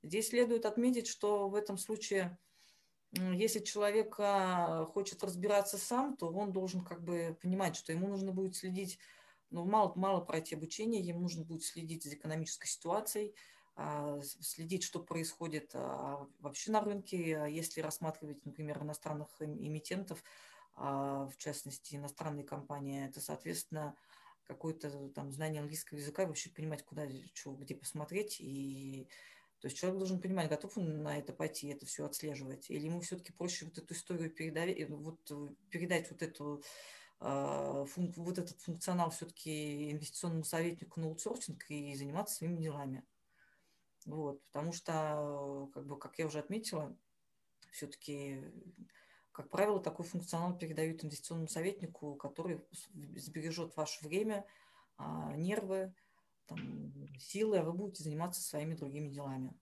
Здесь 0.01 0.29
следует 0.29 0.65
отметить, 0.65 1.07
что 1.07 1.47
в 1.47 1.55
этом 1.55 1.77
случае, 1.77 2.37
если 3.11 3.59
человек 3.59 4.15
а, 4.17 4.85
хочет 4.85 5.23
разбираться 5.23 5.77
сам, 5.77 6.17
то 6.17 6.31
он 6.31 6.51
должен 6.51 6.83
как 6.83 7.03
бы 7.03 7.37
понимать, 7.41 7.75
что 7.75 7.91
ему 7.91 8.07
нужно 8.07 8.31
будет 8.31 8.55
следить 8.55 8.97
но 9.53 9.63
мало, 9.63 9.93
мало 9.95 10.19
пройти 10.21 10.55
обучение, 10.55 11.01
ему 11.01 11.21
нужно 11.21 11.45
будет 11.45 11.63
следить 11.63 12.03
за 12.03 12.15
экономической 12.15 12.67
ситуацией, 12.67 13.33
а, 13.75 14.19
следить, 14.41 14.83
что 14.83 14.99
происходит 14.99 15.71
а, 15.73 16.27
вообще 16.39 16.71
на 16.71 16.81
рынке, 16.81 17.37
а 17.37 17.47
если 17.47 17.81
рассматривать, 17.81 18.45
например, 18.45 18.81
иностранных 18.83 19.29
эмитентов, 19.39 20.23
в 20.75 21.33
частности, 21.37 21.95
иностранные 21.95 22.43
компании, 22.43 23.05
это, 23.05 23.21
соответственно, 23.21 23.95
какое-то 24.47 25.09
там 25.09 25.31
знание 25.31 25.61
английского 25.61 25.99
языка, 25.99 26.25
вообще 26.25 26.49
понимать, 26.49 26.83
куда, 26.83 27.07
что, 27.33 27.53
где 27.53 27.75
посмотреть. 27.75 28.37
И, 28.39 29.07
то 29.59 29.67
есть 29.67 29.77
человек 29.77 29.99
должен 29.99 30.19
понимать, 30.19 30.49
готов 30.49 30.77
он 30.77 31.03
на 31.03 31.17
это 31.17 31.31
пойти, 31.31 31.67
это 31.67 31.85
все 31.85 32.05
отслеживать. 32.05 32.69
Или 32.69 32.85
ему 32.85 33.01
все-таки 33.01 33.31
проще 33.31 33.65
вот 33.65 33.77
эту 33.77 33.93
историю 33.93 34.31
передать, 34.31 34.89
вот, 34.89 35.31
передать 35.69 36.09
вот 36.09 36.21
эту 36.21 36.63
вот 37.23 38.37
этот 38.37 38.59
функционал 38.59 39.09
все-таки 39.11 39.91
инвестиционному 39.91 40.43
советнику 40.43 40.99
на 40.99 41.07
аутсорсинг 41.07 41.63
и 41.69 41.95
заниматься 41.95 42.35
своими 42.35 42.61
делами. 42.61 43.05
Вот, 44.05 44.43
потому 44.47 44.73
что, 44.73 45.69
как 45.73 45.85
бы, 45.85 45.97
как 45.97 46.19
я 46.19 46.25
уже 46.25 46.39
отметила, 46.39 46.95
все-таки, 47.71 48.43
как 49.31 49.49
правило, 49.49 49.81
такой 49.81 50.05
функционал 50.05 50.57
передают 50.57 51.03
инвестиционному 51.03 51.47
советнику, 51.47 52.15
который 52.15 52.61
сбережет 52.91 53.75
ваше 53.77 54.05
время, 54.05 54.45
а, 54.97 55.33
нервы, 55.37 55.93
там, 56.47 56.59
силы, 57.17 57.59
а 57.59 57.63
вы 57.63 57.71
будете 57.71 58.03
заниматься 58.03 58.41
своими 58.41 58.75
другими 58.75 59.07
делами. 59.07 59.53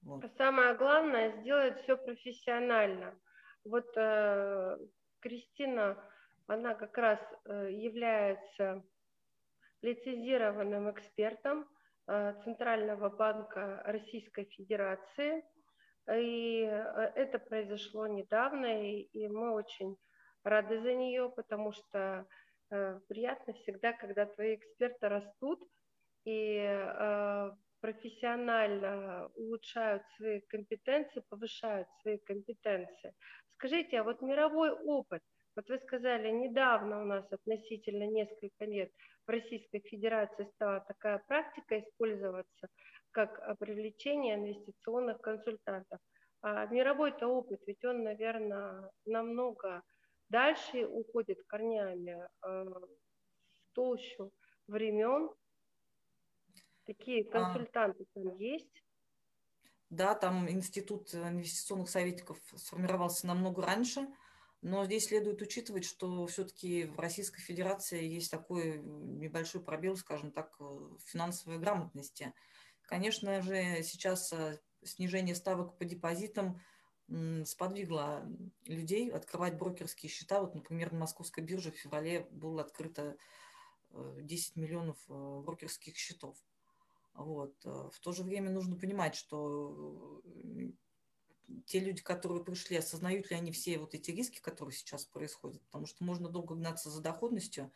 Вот. 0.00 0.24
А 0.24 0.28
самое 0.38 0.74
главное 0.74 1.40
сделать 1.42 1.82
все 1.82 1.96
профессионально. 1.96 3.14
Вот 3.64 3.86
э, 3.96 4.78
Кристина 5.20 6.02
она 6.52 6.74
как 6.74 6.96
раз 6.98 7.18
э, 7.44 7.70
является 7.72 8.84
лицензированным 9.80 10.90
экспертом 10.90 11.66
э, 12.06 12.34
Центрального 12.44 13.08
банка 13.08 13.82
Российской 13.84 14.44
Федерации. 14.44 15.44
И 16.08 16.64
э, 16.64 17.12
это 17.14 17.38
произошло 17.38 18.06
недавно, 18.06 18.90
и 18.90 19.28
мы 19.28 19.52
очень 19.52 19.96
рады 20.44 20.80
за 20.82 20.94
нее, 20.94 21.30
потому 21.34 21.72
что 21.72 22.26
приятно 23.08 23.52
всегда, 23.52 23.92
когда 23.92 24.24
твои 24.24 24.54
эксперты 24.54 25.08
растут 25.10 25.60
и 26.24 26.58
профессионально 27.82 29.28
улучшают 29.34 30.02
свои 30.16 30.40
компетенции, 30.40 31.22
повышают 31.28 31.86
свои 32.00 32.16
компетенции. 32.16 33.14
Скажите, 33.56 34.00
а 34.00 34.04
вот 34.04 34.22
мировой 34.22 34.70
опыт– 34.70 35.22
вот 35.54 35.68
вы 35.68 35.78
сказали, 35.80 36.30
недавно 36.30 37.02
у 37.02 37.04
нас 37.04 37.30
относительно 37.30 38.04
несколько 38.04 38.64
лет 38.64 38.90
в 39.26 39.30
Российской 39.30 39.80
Федерации 39.80 40.50
стала 40.54 40.80
такая 40.80 41.18
практика 41.28 41.78
использоваться 41.78 42.68
как 43.10 43.58
привлечение 43.58 44.36
инвестиционных 44.36 45.20
консультантов. 45.20 46.00
А 46.40 46.66
мировой-то 46.66 47.28
опыт, 47.28 47.60
ведь 47.66 47.84
он, 47.84 48.02
наверное, 48.02 48.90
намного 49.04 49.82
дальше 50.28 50.86
уходит 50.86 51.38
корнями 51.46 52.16
э, 52.42 52.64
в 52.64 52.88
толщу 53.74 54.32
времен. 54.66 55.30
Такие 56.84 57.28
а. 57.28 57.30
консультанты 57.30 58.04
а, 58.04 58.06
там 58.14 58.36
есть? 58.38 58.82
Да, 59.90 60.14
там 60.14 60.48
институт 60.48 61.14
инвестиционных 61.14 61.90
советников 61.90 62.38
сформировался 62.56 63.26
намного 63.26 63.60
раньше– 63.62 64.08
но 64.62 64.84
здесь 64.84 65.06
следует 65.06 65.42
учитывать, 65.42 65.84
что 65.84 66.24
все-таки 66.28 66.84
в 66.84 66.98
Российской 67.00 67.40
Федерации 67.40 68.06
есть 68.06 68.30
такой 68.30 68.78
небольшой 68.78 69.60
пробел, 69.60 69.96
скажем 69.96 70.30
так, 70.30 70.56
финансовой 71.04 71.58
грамотности. 71.58 72.32
Конечно 72.82 73.42
же, 73.42 73.82
сейчас 73.82 74.32
э, 74.32 74.60
снижение 74.84 75.34
ставок 75.34 75.76
по 75.78 75.84
депозитам 75.84 76.60
сподвигло 77.44 78.24
людей 78.64 79.10
открывать 79.10 79.58
брокерские 79.58 80.08
счета. 80.08 80.40
Вот, 80.40 80.54
например, 80.54 80.92
на 80.92 81.00
московской 81.00 81.42
бирже 81.42 81.72
в 81.72 81.76
феврале 81.76 82.28
было 82.30 82.62
открыто 82.62 83.16
10 83.90 84.56
э, 84.56 84.60
миллионов 84.60 84.96
э, 85.08 85.40
брокерских 85.44 85.96
счетов. 85.96 86.36
Вот. 87.14 87.54
В 87.64 87.98
то 88.00 88.12
же 88.12 88.22
время 88.22 88.50
нужно 88.50 88.76
понимать, 88.76 89.14
что 89.14 90.22
те 91.66 91.80
люди, 91.80 92.02
которые 92.02 92.44
пришли, 92.44 92.76
осознают 92.76 93.30
ли 93.30 93.36
они 93.36 93.52
все 93.52 93.78
вот 93.78 93.94
эти 93.94 94.10
риски, 94.10 94.40
которые 94.40 94.74
сейчас 94.74 95.04
происходят, 95.04 95.62
потому 95.62 95.86
что 95.86 96.04
можно 96.04 96.28
долго 96.28 96.54
гнаться 96.54 96.90
за 96.90 97.00
доходностью, 97.00 97.72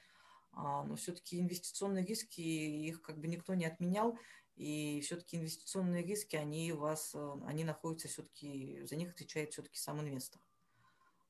а, 0.52 0.84
но 0.84 0.96
все-таки 0.96 1.40
инвестиционные 1.40 2.04
риски, 2.04 2.40
их 2.40 3.02
как 3.02 3.18
бы 3.18 3.28
никто 3.28 3.54
не 3.54 3.66
отменял, 3.66 4.18
и 4.56 5.00
все-таки 5.02 5.36
инвестиционные 5.36 6.02
риски, 6.02 6.36
они 6.36 6.72
у 6.72 6.78
вас, 6.78 7.14
э, 7.14 7.34
они 7.46 7.62
находятся 7.62 8.08
все-таки, 8.08 8.80
за 8.84 8.96
них 8.96 9.10
отвечает 9.10 9.52
все-таки 9.52 9.78
сам 9.78 10.00
инвестор. 10.00 10.40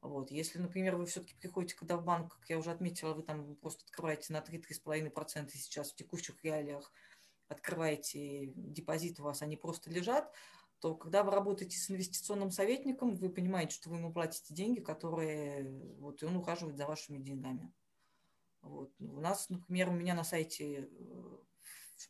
Вот. 0.01 0.31
Если, 0.31 0.59
например, 0.59 0.96
вы 0.96 1.07
все-таки 1.07 1.35
приходите, 1.35 1.75
когда 1.75 1.96
в 1.96 2.05
банк, 2.05 2.35
как 2.35 2.49
я 2.49 2.59
уже 2.59 2.70
отметила, 2.70 3.14
вы 3.14 3.25
там 3.25 3.57
просто 3.57 3.85
открываете 3.85 4.33
на 4.33 4.38
3-3,5% 4.38 5.51
сейчас 5.51 5.90
в 5.90 5.96
текущих 5.96 6.42
реалиях, 6.44 6.92
открываете 7.49 8.46
депозит 8.55 9.18
у 9.18 9.25
вас, 9.25 9.42
они 9.42 9.57
просто 9.57 9.90
лежат, 9.90 10.33
то 10.81 10.95
когда 10.95 11.23
вы 11.23 11.33
работаете 11.33 11.79
с 11.79 11.91
инвестиционным 11.91 12.51
советником, 12.51 13.15
вы 13.17 13.31
понимаете, 13.31 13.75
что 13.75 13.91
вы 13.91 13.97
ему 13.97 14.12
платите 14.12 14.55
деньги, 14.55 14.81
которые 14.81 15.71
вот, 15.99 16.23
и 16.23 16.27
он 16.27 16.37
ухаживает 16.37 16.77
за 16.77 16.87
вашими 16.87 17.19
деньгами. 17.19 17.73
Вот. 18.62 18.93
У 18.99 19.21
нас, 19.21 19.49
например, 19.49 19.89
у 19.89 19.93
меня 19.93 20.15
на 20.15 20.25
сайте, 20.25 20.89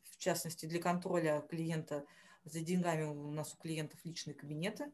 в 0.05 0.16
частности, 0.18 0.66
для 0.66 0.81
контроля 0.81 1.40
клиента 1.48 2.05
за 2.44 2.61
деньгами 2.61 3.05
у 3.05 3.31
нас 3.31 3.55
у 3.55 3.57
клиентов 3.57 4.00
личные 4.05 4.35
кабинеты, 4.35 4.90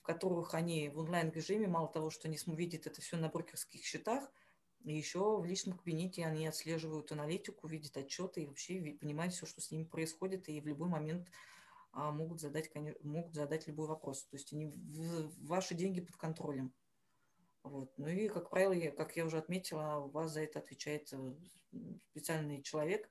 в 0.00 0.02
которых 0.02 0.54
они 0.54 0.88
в 0.88 0.98
онлайн-режиме, 0.98 1.66
мало 1.66 1.88
того, 1.88 2.10
что 2.10 2.28
они 2.28 2.38
видят 2.46 2.86
это 2.86 3.00
все 3.00 3.16
на 3.16 3.28
брокерских 3.28 3.84
счетах, 3.84 4.30
еще 4.84 5.38
в 5.38 5.44
личном 5.44 5.78
кабинете 5.78 6.24
они 6.26 6.46
отслеживают 6.46 7.10
аналитику, 7.10 7.66
видят 7.66 7.96
отчеты 7.96 8.42
и 8.42 8.46
вообще 8.46 8.80
понимают 8.92 9.32
все, 9.32 9.46
что 9.46 9.60
с 9.60 9.70
ними 9.70 9.84
происходит, 9.84 10.48
и 10.48 10.60
в 10.60 10.66
любой 10.66 10.88
момент 10.88 11.28
могут 11.94 12.40
задать, 12.40 12.70
могут 13.02 13.34
задать 13.34 13.66
любой 13.66 13.88
вопрос. 13.88 14.24
То 14.24 14.36
есть 14.36 14.52
они 14.52 14.72
ваши 15.38 15.74
деньги 15.74 16.00
под 16.00 16.16
контролем. 16.16 16.72
Вот. 17.62 17.96
Ну 17.96 18.08
и, 18.08 18.28
как 18.28 18.50
правило, 18.50 18.90
как 18.90 19.16
я 19.16 19.24
уже 19.24 19.38
отметила, 19.38 19.96
у 19.96 20.10
вас 20.10 20.32
за 20.32 20.42
это 20.42 20.58
отвечает 20.58 21.08
э, 21.12 21.34
специальный 22.10 22.62
человек, 22.62 23.08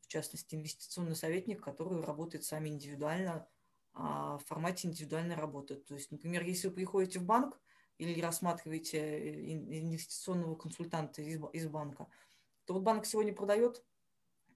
в 0.00 0.06
частности, 0.08 0.54
инвестиционный 0.54 1.14
советник, 1.14 1.62
который 1.62 2.02
работает 2.02 2.44
с 2.44 2.50
вами 2.50 2.70
индивидуально 2.70 3.46
а, 3.92 4.38
в 4.38 4.44
формате 4.46 4.88
индивидуальной 4.88 5.34
работы. 5.34 5.76
То 5.76 5.94
есть, 5.94 6.10
например, 6.10 6.44
если 6.44 6.68
вы 6.68 6.74
приходите 6.74 7.18
в 7.18 7.24
банк 7.24 7.60
или 7.98 8.20
рассматриваете 8.20 8.98
э, 8.98 9.52
инвестиционного 9.52 10.56
консультанта 10.56 11.20
из, 11.20 11.38
из 11.52 11.68
банка, 11.68 12.08
то 12.64 12.74
вот 12.74 12.82
банк 12.82 13.04
сегодня 13.04 13.34
продает, 13.34 13.84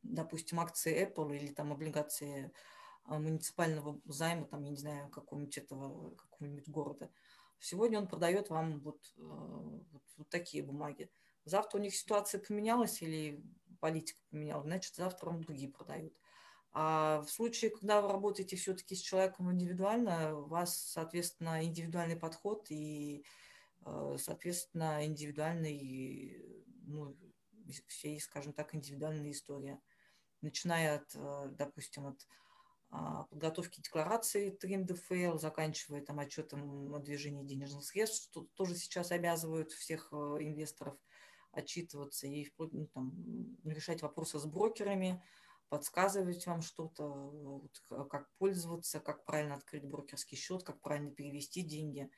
допустим, 0.02 0.60
акции 0.60 1.06
Apple 1.06 1.36
или 1.36 1.52
там 1.52 1.72
облигации 1.72 2.46
а, 2.46 2.50
муниципального 3.06 4.00
займа, 4.06 4.46
там, 4.46 4.62
я 4.64 4.70
не 4.70 4.76
знаю, 4.76 5.08
какого-нибудь 5.10 5.58
этого, 5.58 6.14
какого-нибудь 6.16 6.68
города. 6.68 7.10
Сегодня 7.58 7.98
он 7.98 8.08
продает 8.08 8.50
вам 8.50 8.80
вот, 8.80 9.00
э, 9.16 9.20
вот, 9.20 10.02
вот 10.16 10.28
такие 10.28 10.62
бумаги. 10.62 11.10
Завтра 11.44 11.78
у 11.78 11.82
них 11.82 11.94
ситуация 11.94 12.40
поменялась 12.40 13.02
или 13.02 13.42
политика 13.80 14.20
поменялась, 14.30 14.66
значит, 14.66 14.94
завтра 14.94 15.26
вам 15.26 15.42
другие 15.42 15.70
продают. 15.70 16.14
А 16.72 17.22
в 17.22 17.28
случае, 17.28 17.70
когда 17.70 18.02
вы 18.02 18.08
работаете 18.08 18.56
все-таки 18.56 18.96
с 18.96 19.00
человеком 19.00 19.52
индивидуально, 19.52 20.36
у 20.36 20.46
вас, 20.46 20.76
соответственно, 20.76 21.64
индивидуальный 21.64 22.16
подход 22.16 22.66
и, 22.70 23.24
э, 23.84 24.16
соответственно, 24.18 25.04
индивидуальный, 25.06 26.44
ну, 26.86 27.16
всей, 27.86 28.20
скажем 28.20 28.52
так, 28.52 28.74
индивидуальная 28.74 29.30
история. 29.30 29.80
Начиная 30.40 30.96
от, 30.96 31.14
э, 31.14 31.48
допустим, 31.52 32.06
от 32.06 32.18
а, 32.20 32.43
подготовки 33.30 33.80
декларации 33.80 34.50
ТРИМ 34.50 34.86
ДФЛ, 34.86 35.38
заканчивая 35.38 36.02
там 36.02 36.20
отчетом 36.20 36.94
о 36.94 36.98
движении 36.98 37.44
денежных 37.44 37.84
средств, 37.84 38.30
что 38.30 38.46
тоже 38.54 38.76
сейчас 38.76 39.10
обязывают 39.10 39.72
всех 39.72 40.08
э, 40.12 40.16
инвесторов 40.40 40.96
отчитываться 41.50 42.26
и 42.26 42.50
ну, 42.58 42.86
там, 42.92 43.12
решать 43.64 44.02
вопросы 44.02 44.38
с 44.38 44.44
брокерами, 44.44 45.22
подсказывать 45.68 46.46
вам 46.46 46.62
что-то, 46.62 47.06
вот, 47.08 47.80
как 48.08 48.28
пользоваться, 48.38 49.00
как 49.00 49.24
правильно 49.24 49.54
открыть 49.54 49.84
брокерский 49.84 50.36
счет, 50.36 50.62
как 50.62 50.80
правильно 50.80 51.10
перевести 51.10 51.62
деньги. 51.62 52.10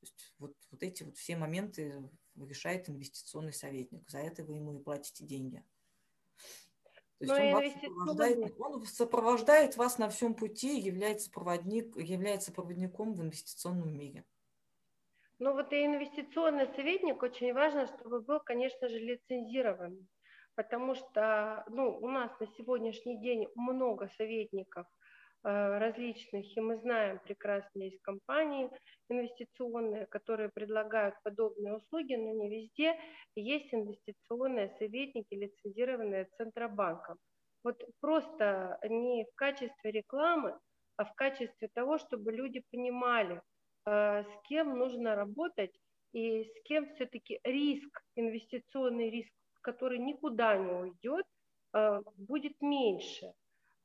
То 0.00 0.06
есть 0.06 0.34
вот, 0.38 0.56
вот 0.70 0.82
эти 0.82 1.02
вот 1.02 1.16
все 1.16 1.36
моменты 1.36 2.08
решает 2.36 2.88
инвестиционный 2.88 3.52
советник. 3.52 4.08
За 4.08 4.18
это 4.18 4.44
вы 4.44 4.56
ему 4.56 4.78
и 4.78 4.82
платите 4.82 5.24
деньги. 5.24 5.64
То 7.18 7.24
есть 7.24 7.40
он, 7.40 7.52
вас 7.52 7.72
сопровождает, 7.72 8.60
он 8.60 8.86
сопровождает 8.86 9.76
вас 9.76 9.98
на 9.98 10.08
всем 10.08 10.34
пути, 10.34 10.78
является, 10.78 11.30
проводник, 11.30 11.96
является 11.96 12.52
проводником 12.52 13.14
в 13.14 13.22
инвестиционном 13.22 13.96
мире. 13.96 14.24
Ну 15.38 15.52
вот 15.52 15.72
и 15.72 15.84
инвестиционный 15.84 16.66
советник 16.74 17.22
очень 17.22 17.52
важно, 17.52 17.86
чтобы 17.86 18.20
был, 18.20 18.40
конечно 18.40 18.88
же, 18.88 18.98
лицензирован, 18.98 20.06
потому 20.54 20.94
что 20.94 21.64
ну, 21.68 21.98
у 21.98 22.08
нас 22.08 22.30
на 22.40 22.46
сегодняшний 22.56 23.20
день 23.20 23.48
много 23.54 24.10
советников– 24.16 24.86
различных, 25.44 26.56
и 26.56 26.60
мы 26.60 26.78
знаем 26.78 27.20
прекрасно, 27.20 27.82
есть 27.82 28.00
компании 28.00 28.70
инвестиционные, 29.10 30.06
которые 30.06 30.48
предлагают 30.48 31.14
подобные 31.22 31.76
услуги, 31.76 32.14
но 32.14 32.32
не 32.32 32.48
везде 32.48 32.98
есть 33.36 33.72
инвестиционные 33.74 34.74
советники, 34.78 35.34
лицензированные 35.34 36.28
Центробанком. 36.36 37.18
Вот 37.62 37.82
просто 38.00 38.78
не 38.88 39.24
в 39.24 39.34
качестве 39.34 39.90
рекламы, 39.90 40.58
а 40.96 41.04
в 41.04 41.14
качестве 41.14 41.68
того, 41.74 41.98
чтобы 41.98 42.32
люди 42.32 42.62
понимали, 42.70 43.40
э, 43.86 44.22
с 44.22 44.48
кем 44.48 44.78
нужно 44.78 45.14
работать 45.14 45.74
и 46.12 46.44
с 46.44 46.62
кем 46.64 46.86
все-таки 46.94 47.40
риск, 47.42 48.02
инвестиционный 48.16 49.10
риск, 49.10 49.32
который 49.62 49.98
никуда 49.98 50.56
не 50.56 50.72
уйдет, 50.72 51.26
э, 51.72 52.02
будет 52.16 52.60
меньше. 52.60 53.32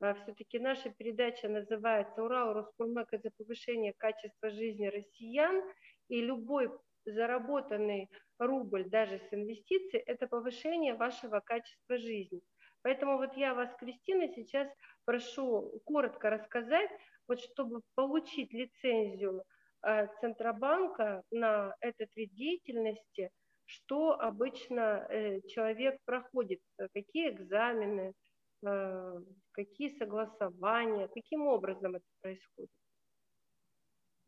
А 0.00 0.14
все-таки 0.14 0.58
наша 0.58 0.88
передача 0.88 1.46
называется 1.46 2.22
«Урал 2.22 2.54
Роскульмек»– 2.54 3.08
это 3.12 3.30
повышение 3.36 3.92
качества 3.92 4.48
жизни 4.48 4.86
россиян, 4.86 5.62
и 6.08 6.22
любой 6.22 6.70
заработанный 7.04 8.08
рубль 8.38 8.88
даже 8.88 9.18
с 9.18 9.34
инвестиций– 9.34 10.00
это 10.06 10.26
повышение 10.26 10.94
вашего 10.94 11.40
качества 11.40 11.98
жизни. 11.98 12.40
Поэтому 12.80 13.18
вот 13.18 13.36
я 13.36 13.52
вас, 13.52 13.68
Кристина, 13.78 14.26
сейчас 14.28 14.66
прошу 15.04 15.82
коротко 15.84 16.30
рассказать, 16.30 16.90
вот 17.28 17.38
чтобы 17.40 17.82
получить 17.94 18.54
лицензию 18.54 19.44
э, 19.82 20.06
Центробанка 20.22 21.24
на 21.30 21.74
этот 21.80 22.08
вид 22.16 22.32
деятельности, 22.32 23.30
что 23.66 24.18
обычно 24.18 25.06
э, 25.10 25.42
человек 25.42 25.98
проходит, 26.06 26.60
какие 26.94 27.28
экзамены, 27.28 28.14
Э, 28.14 28.29
какие 28.62 29.98
согласования, 29.98 31.08
каким 31.08 31.46
образом 31.46 31.96
это 31.96 32.04
происходит? 32.20 32.70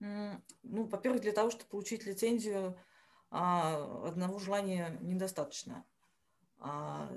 Ну, 0.00 0.84
во-первых, 0.84 1.22
для 1.22 1.32
того, 1.32 1.50
чтобы 1.50 1.70
получить 1.70 2.04
лицензию, 2.06 2.76
а, 3.30 4.08
одного 4.08 4.38
желания 4.38 4.98
недостаточно. 5.00 5.86
А, 6.58 7.10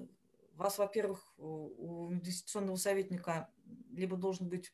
вас, 0.54 0.78
во-первых, 0.78 1.34
у 1.38 2.14
инвестиционного 2.14 2.78
советника 2.78 3.50
либо 3.92 4.16
должен 4.16 4.48
быть 4.48 4.74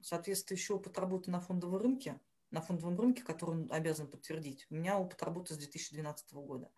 соответствующий 0.00 0.74
опыт 0.74 0.98
работы 0.98 1.30
на 1.30 1.40
фондовом 1.40 1.76
рынке, 1.76 2.20
на 2.50 2.60
фондовом 2.60 2.98
рынке, 2.98 3.22
который 3.22 3.50
он 3.50 3.72
обязан 3.72 4.08
подтвердить. 4.08 4.66
У 4.70 4.74
меня 4.74 4.98
опыт 4.98 5.22
работы 5.22 5.54
с 5.54 5.58
2012 5.58 6.32
года. 6.34 6.70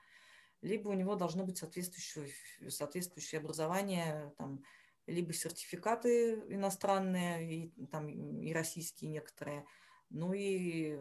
Либо 0.63 0.89
у 0.89 0.95
него 0.95 1.15
должно 1.15 1.45
быть 1.45 1.59
соответствующее, 1.59 2.33
соответствующее 2.69 3.41
образование, 3.41 4.35
там, 4.37 4.65
либо 5.11 5.33
сертификаты 5.33 6.35
иностранные, 6.49 7.67
и, 7.67 7.87
там, 7.87 8.09
и 8.09 8.53
российские 8.53 9.11
некоторые, 9.11 9.67
ну 10.09 10.33
и, 10.33 10.99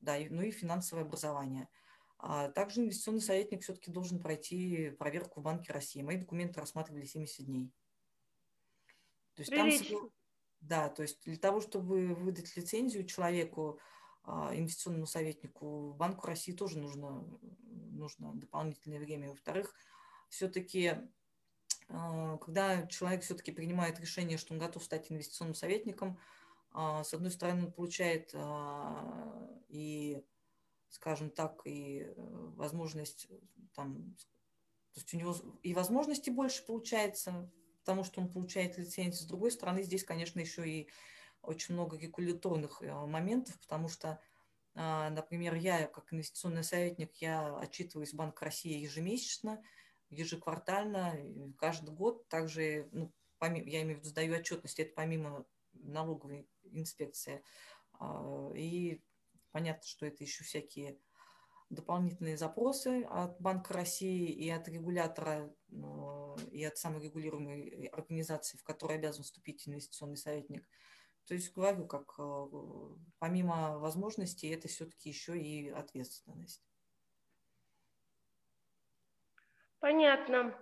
да, 0.00 0.16
ну 0.30 0.42
и 0.42 0.50
финансовое 0.50 1.04
образование. 1.04 1.68
А 2.18 2.48
также 2.50 2.80
инвестиционный 2.80 3.20
советник 3.20 3.62
все-таки 3.62 3.90
должен 3.90 4.20
пройти 4.20 4.90
проверку 4.98 5.40
в 5.40 5.42
Банке 5.42 5.72
России. 5.72 6.02
Мои 6.02 6.16
документы 6.16 6.60
рассматривали 6.60 7.04
70 7.04 7.44
дней. 7.44 7.72
То 9.34 9.42
есть 9.42 9.52
там, 9.52 10.10
да, 10.60 10.88
то 10.88 11.02
есть 11.02 11.22
для 11.24 11.36
того, 11.36 11.60
чтобы 11.60 12.14
выдать 12.14 12.56
лицензию 12.56 13.04
человеку, 13.04 13.78
а, 14.24 14.56
инвестиционному 14.56 15.06
советнику, 15.06 15.90
в 15.90 15.96
Банку 15.96 16.26
России 16.26 16.52
тоже 16.52 16.78
нужно, 16.78 17.24
нужно 17.62 18.32
дополнительное 18.34 18.98
время. 18.98 19.28
Во-вторых, 19.28 19.74
все-таки 20.28 20.94
когда 21.88 22.86
человек 22.88 23.22
все-таки 23.22 23.52
принимает 23.52 24.00
решение, 24.00 24.38
что 24.38 24.54
он 24.54 24.58
готов 24.58 24.82
стать 24.82 25.10
инвестиционным 25.10 25.54
советником, 25.54 26.18
а, 26.72 27.04
с 27.04 27.14
одной 27.14 27.30
стороны, 27.30 27.66
он 27.66 27.72
получает 27.72 28.32
а, 28.34 29.48
и, 29.68 30.22
скажем 30.88 31.30
так, 31.30 31.62
и 31.64 32.00
э, 32.00 32.14
возможность 32.16 33.28
там, 33.74 34.14
то 34.92 35.00
есть 35.00 35.14
у 35.14 35.16
него 35.16 35.34
и 35.62 35.74
возможности 35.74 36.28
больше 36.30 36.64
получается, 36.66 37.50
потому 37.80 38.04
что 38.04 38.20
он 38.20 38.30
получает 38.30 38.76
лицензию. 38.76 39.22
С 39.22 39.26
другой 39.26 39.52
стороны, 39.52 39.82
здесь, 39.82 40.04
конечно, 40.04 40.40
еще 40.40 40.68
и 40.68 40.88
очень 41.40 41.74
много 41.74 41.96
регуляторных 41.96 42.82
э, 42.82 42.92
моментов, 42.92 43.58
потому 43.60 43.88
что, 43.88 44.20
например, 44.74 45.54
я 45.54 45.86
как 45.86 46.12
инвестиционный 46.12 46.62
советник, 46.62 47.14
я 47.22 47.56
отчитываюсь 47.56 48.12
в 48.12 48.16
Банк 48.16 48.42
России 48.42 48.82
ежемесячно– 48.82 49.62
ежеквартально, 50.10 51.16
каждый 51.58 51.94
год. 51.94 52.28
Также, 52.28 52.88
ну, 52.92 53.12
помимо, 53.38 53.68
я 53.68 53.82
имею 53.82 53.96
в 53.96 54.00
виду, 54.00 54.08
сдаю 54.08 54.34
отчетность, 54.34 54.78
это 54.78 54.92
помимо 54.94 55.46
налоговой 55.72 56.48
инспекции. 56.64 57.42
А, 57.98 58.50
и 58.54 59.02
понятно, 59.52 59.86
что 59.86 60.06
это 60.06 60.22
еще 60.24 60.44
всякие 60.44 60.98
дополнительные 61.70 62.36
запросы 62.36 63.04
от 63.10 63.40
Банка 63.40 63.74
России 63.74 64.30
и 64.30 64.48
от 64.50 64.68
регулятора, 64.68 65.52
и 66.52 66.64
от 66.64 66.78
саморегулируемой 66.78 67.86
организации, 67.86 68.56
в 68.56 68.62
которой 68.62 68.98
обязан 68.98 69.24
вступить 69.24 69.66
инвестиционный 69.66 70.16
советник. 70.16 70.68
То 71.26 71.34
есть 71.34 71.52
говорю, 71.52 71.86
как 71.86 72.14
э, 72.18 72.46
помимо 73.18 73.78
возможностей, 73.78 74.48
это 74.48 74.68
все-таки 74.68 75.08
еще 75.08 75.36
и 75.36 75.68
ответственность. 75.68 76.62
Понятно. 79.86 80.52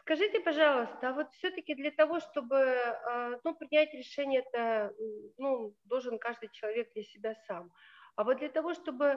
Скажите, 0.00 0.40
пожалуйста, 0.40 1.10
а 1.10 1.12
вот 1.12 1.32
все-таки 1.34 1.76
для 1.76 1.92
того, 1.92 2.18
чтобы 2.18 2.56
а, 2.56 3.38
ну, 3.44 3.54
принять 3.54 3.94
решение, 3.94 4.40
это 4.40 4.92
ну, 5.36 5.76
должен 5.84 6.18
каждый 6.18 6.48
человек 6.50 6.92
для 6.92 7.04
себя 7.04 7.36
сам. 7.46 7.70
А 8.16 8.24
вот 8.24 8.38
для 8.38 8.48
того, 8.48 8.74
чтобы 8.74 9.16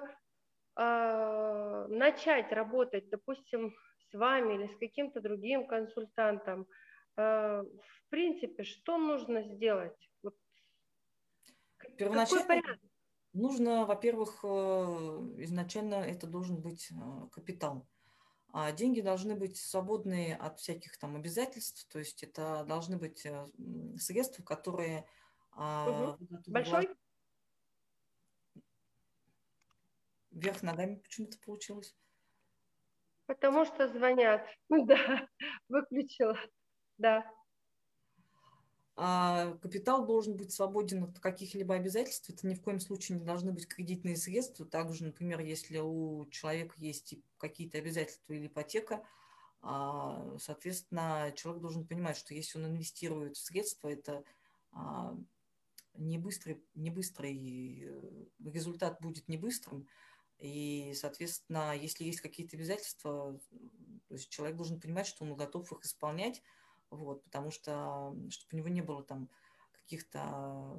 э, 0.78 1.86
начать 1.90 2.52
работать, 2.52 3.10
допустим, 3.10 3.74
с 4.12 4.14
вами 4.14 4.54
или 4.54 4.68
с 4.68 4.78
каким-то 4.78 5.22
другим 5.22 5.66
консультантом, 5.66 6.68
э, 7.18 7.64
в 7.64 8.10
принципе, 8.10 8.64
что 8.64 9.00
нужно 9.00 9.42
сделать? 9.42 10.12
Вот, 10.22 10.36
Первоначально 11.98 12.78
нужно, 13.34 13.86
во-первых, 13.88 14.42
э, 14.44 14.48
изначально 15.46 15.96
это 15.96 16.28
должен 16.28 16.62
быть 16.62 16.92
капитал. 17.32 17.88
А 18.54 18.72
деньги 18.72 19.02
должны 19.02 19.36
быть 19.36 19.58
свободные 19.58 20.36
от 20.36 20.60
всяких 20.60 20.98
там 20.98 21.16
обязательств, 21.16 21.88
то 21.88 22.00
есть 22.00 22.24
это 22.24 22.66
должны 22.68 22.98
быть 22.98 23.26
э, 23.26 23.48
средства, 23.98 24.44
которые... 24.44 25.06
Угу. 25.56 26.18
Большой? 26.48 26.90
Вверх 30.32 30.64
ногами 30.64 30.96
почему-то 30.96 31.38
получилось. 31.40 31.96
Потому 33.26 33.66
что 33.66 33.88
звонят. 33.88 34.46
Да, 34.70 35.28
выключила. 35.70 36.38
Да. 36.98 37.26
А 38.96 39.54
капитал 39.62 40.06
должен 40.06 40.36
быть 40.36 40.52
свободен 40.52 41.04
от 41.04 41.20
каких-либо 41.20 41.76
обязательств. 41.76 42.30
Это 42.30 42.46
ни 42.46 42.56
в 42.56 42.62
коем 42.62 42.80
случае 42.80 43.20
не 43.20 43.26
должны 43.26 43.52
быть 43.52 43.68
кредитные 43.68 44.18
средства. 44.18 44.66
Также, 44.66 45.06
например, 45.06 45.40
если 45.40 45.80
у 45.80 46.26
человека 46.30 46.76
есть 46.78 47.16
какие-то 47.38 47.78
обязательства 47.78 48.34
или 48.34 48.48
ипотека, 48.48 49.04
а, 49.62 50.38
соответственно, 50.40 51.32
человек 51.36 51.62
должен 51.62 51.88
понимать, 51.88 52.18
что 52.18 52.34
если 52.34 52.58
он 52.58 52.68
инвестирует 52.68 53.38
в 53.38 53.42
средства, 53.42 53.88
это 53.88 54.24
а, 54.72 55.16
не 55.96 56.18
быстрый, 56.18 56.64
не 56.74 56.90
быстрый 56.90 57.84
э, 57.84 58.26
результат 58.44 59.00
будет 59.02 59.28
не 59.28 59.38
быстрым, 59.38 59.88
и, 60.40 60.94
соответственно, 60.96 61.76
если 61.76 62.04
есть 62.04 62.22
какие-то 62.22 62.56
обязательства, 62.56 63.40
то 64.08 64.14
есть 64.14 64.30
человек 64.30 64.58
должен 64.58 64.80
понимать, 64.80 65.06
что 65.06 65.24
он 65.24 65.36
готов 65.36 65.72
их 65.72 65.86
исполнять, 65.86 66.42
вот, 66.92 67.24
потому 67.24 67.52
что, 67.52 68.16
чтобы 68.30 68.54
у 68.54 68.58
него 68.58 68.68
не 68.68 68.82
было 68.82 69.04
там 69.04 69.30
каких-то 69.72 70.78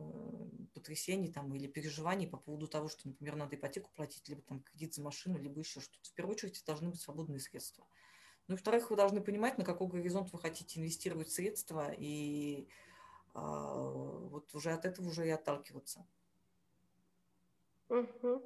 потрясений 0.74 1.32
там, 1.32 1.54
или 1.54 1.66
переживаний 1.66 2.26
по 2.26 2.36
поводу 2.36 2.68
того, 2.68 2.88
что, 2.88 3.08
например, 3.08 3.36
надо 3.36 3.56
ипотеку 3.56 3.90
платить, 3.94 4.28
либо 4.28 4.42
там 4.42 4.60
кредит 4.60 4.94
за 4.94 5.02
машину, 5.02 5.38
либо 5.38 5.58
еще 5.58 5.80
что-то. 5.80 6.08
В 6.08 6.14
первую 6.14 6.34
очередь, 6.34 6.62
должны 6.66 6.90
быть 6.90 7.00
свободные 7.00 7.40
средства. 7.40 7.84
Ну 8.48 8.54
и, 8.54 8.56
во-вторых, 8.56 8.90
вы 8.90 8.96
должны 8.96 9.20
понимать, 9.20 9.58
на 9.58 9.64
какой 9.64 9.88
горизонт 9.88 10.32
вы 10.32 10.38
хотите 10.38 10.80
инвестировать 10.80 11.30
средства, 11.30 11.92
и 11.92 12.68
а, 13.34 13.90
вот 13.90 14.54
уже 14.54 14.70
от 14.72 14.84
этого 14.84 15.08
уже 15.08 15.26
и 15.26 15.30
отталкиваться. 15.30 16.06
Угу. 17.88 18.42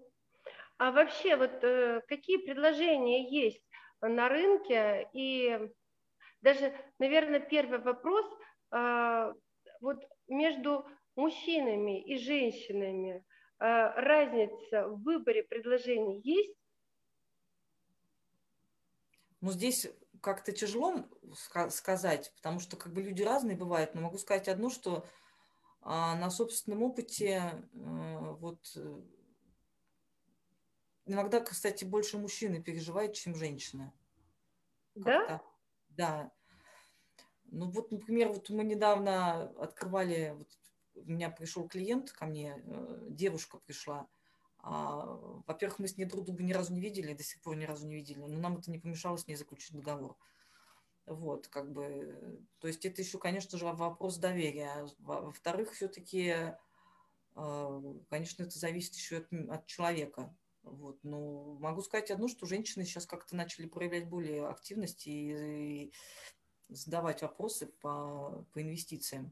А 0.79 0.93
вообще, 0.93 1.37
вот 1.37 1.63
э, 1.63 2.03
какие 2.09 2.39
предложения 2.39 3.31
есть 3.31 3.63
на 4.01 4.29
рынке? 4.29 5.09
И 5.13 5.71
даже, 6.43 6.75
наверное, 6.99 7.41
первый 7.41 7.81
вопрос, 7.81 8.27
э, 8.73 9.33
вот 9.81 10.03
между 10.29 10.87
мужчинами 11.15 12.03
и 12.03 12.19
женщинами 12.19 13.17
э, 13.17 13.23
разница 13.59 14.89
в 14.89 15.03
выборе 15.03 15.43
предложений 15.43 16.21
есть? 16.25 16.57
Ну, 19.41 19.51
здесь 19.51 19.89
как-то 20.21 20.53
тяжело 20.53 21.05
сказать, 21.71 22.33
потому 22.37 22.59
что 22.59 22.77
как 22.77 22.93
бы 22.93 23.03
люди 23.03 23.23
разные 23.23 23.57
бывают, 23.57 23.95
но 23.95 24.01
могу 24.01 24.19
сказать 24.19 24.49
одно, 24.49 24.71
что 24.71 25.07
а, 25.83 26.17
на 26.17 26.31
собственном 26.31 26.83
опыте 26.83 27.63
э, 27.75 28.35
вот 28.41 28.77
иногда, 31.07 31.41
кстати, 31.41 31.85
больше 31.85 32.19
мужчины 32.19 32.63
переживают, 32.63 33.15
чем 33.15 33.35
женщины. 33.35 33.93
Да? 34.95 35.43
Да. 35.97 36.31
Ну 37.47 37.71
вот, 37.71 37.91
например, 37.91 38.29
вот 38.29 38.51
мы 38.51 38.65
недавно 38.65 39.51
открывали, 39.61 40.35
вот 40.37 40.49
у 40.95 41.11
меня 41.11 41.31
пришел 41.31 41.69
клиент 41.69 42.11
ко 42.11 42.27
мне, 42.27 42.63
э, 42.65 43.07
девушка 43.11 43.59
пришла. 43.59 44.09
А, 44.59 45.05
во-первых, 45.47 45.79
мы 45.79 45.89
с 45.89 45.97
ней 45.97 46.07
друг 46.07 46.25
друга 46.25 46.43
ни 46.43 46.53
разу 46.53 46.73
не 46.73 46.81
видели, 46.81 47.15
до 47.15 47.23
сих 47.23 47.41
пор 47.41 47.57
ни 47.57 47.65
разу 47.65 47.87
не 47.87 47.95
видели, 47.95 48.19
но 48.19 48.27
нам 48.27 48.57
это 48.59 48.71
не 48.71 48.79
помешало 48.79 49.17
с 49.17 49.27
ней 49.27 49.37
заключить 49.37 49.77
договор. 49.77 50.17
Вот, 51.07 51.47
как 51.47 51.71
бы, 51.71 52.41
то 52.59 52.67
есть 52.67 52.85
это 52.85 53.01
еще, 53.01 53.19
конечно 53.19 53.59
же, 53.59 53.65
вопрос 53.65 54.17
доверия. 54.17 54.89
Во-вторых, 54.99 55.73
все-таки, 55.73 56.35
э, 57.37 57.83
конечно, 58.11 58.43
это 58.43 58.59
зависит 58.59 58.95
еще 58.95 59.19
от, 59.19 59.33
от 59.33 59.67
человека. 59.67 60.35
Вот, 60.67 60.99
но 61.05 61.55
могу 61.61 61.81
сказать 61.81 62.11
одно, 62.11 62.27
что 62.27 62.45
женщины 62.45 62.85
сейчас 62.85 63.07
как-то 63.07 63.37
начали 63.37 63.67
проявлять 63.67 64.09
более 64.09 64.49
активности 64.49 65.09
и, 65.09 65.85
и 65.87 65.93
задавать 66.69 67.23
вопросы 67.23 67.69
по, 67.81 68.45
по 68.53 68.61
инвестициям. 68.61 69.31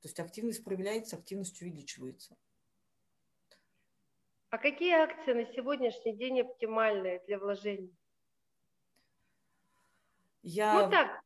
То 0.00 0.08
есть 0.08 0.20
активность 0.20 0.62
проявляется, 0.62 1.16
активность 1.16 1.60
увеличивается. 1.60 2.36
А 4.50 4.58
какие 4.58 4.94
акции 4.94 5.32
на 5.32 5.52
сегодняшний 5.52 6.16
день 6.16 6.40
оптимальные 6.40 7.22
для 7.26 7.38
вложений? 7.38 7.94
Я... 10.42 10.84
Ну 10.84 10.90
так, 10.90 11.20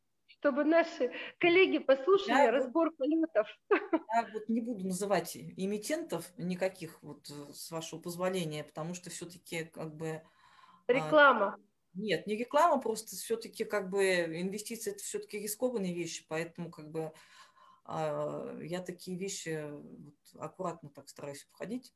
чтобы 0.45 0.63
наши 0.63 1.11
коллеги 1.39 1.79
послушали 1.79 2.37
я 2.37 2.51
разбор 2.51 2.91
полетов. 2.91 3.47
Я 3.71 4.29
вот 4.31 4.47
не 4.47 4.61
буду 4.61 4.85
называть 4.85 5.35
эмитентов 5.35 6.31
никаких, 6.37 7.01
вот 7.01 7.27
с 7.27 7.71
вашего 7.71 7.99
позволения, 7.99 8.63
потому 8.63 8.93
что 8.93 9.09
все-таки 9.09 9.63
как 9.65 9.95
бы... 9.95 10.21
А, 10.87 10.93
Реклама. 10.93 11.57
Нет, 11.95 12.27
не 12.27 12.35
реклама, 12.35 12.79
просто 12.79 13.15
все-таки 13.15 13.63
как 13.63 13.89
бы 13.89 14.03
инвестиции 14.03 14.91
это 14.91 15.01
все-таки 15.01 15.39
рискованные 15.39 15.95
вещи, 15.95 16.25
поэтому 16.29 16.69
как 16.69 16.91
бы 16.91 17.11
а, 17.85 18.55
я 18.61 18.81
такие 18.81 19.17
вещи 19.17 19.67
вот, 19.71 20.43
аккуратно 20.43 20.89
так 20.89 21.09
стараюсь 21.09 21.47
обходить. 21.51 21.91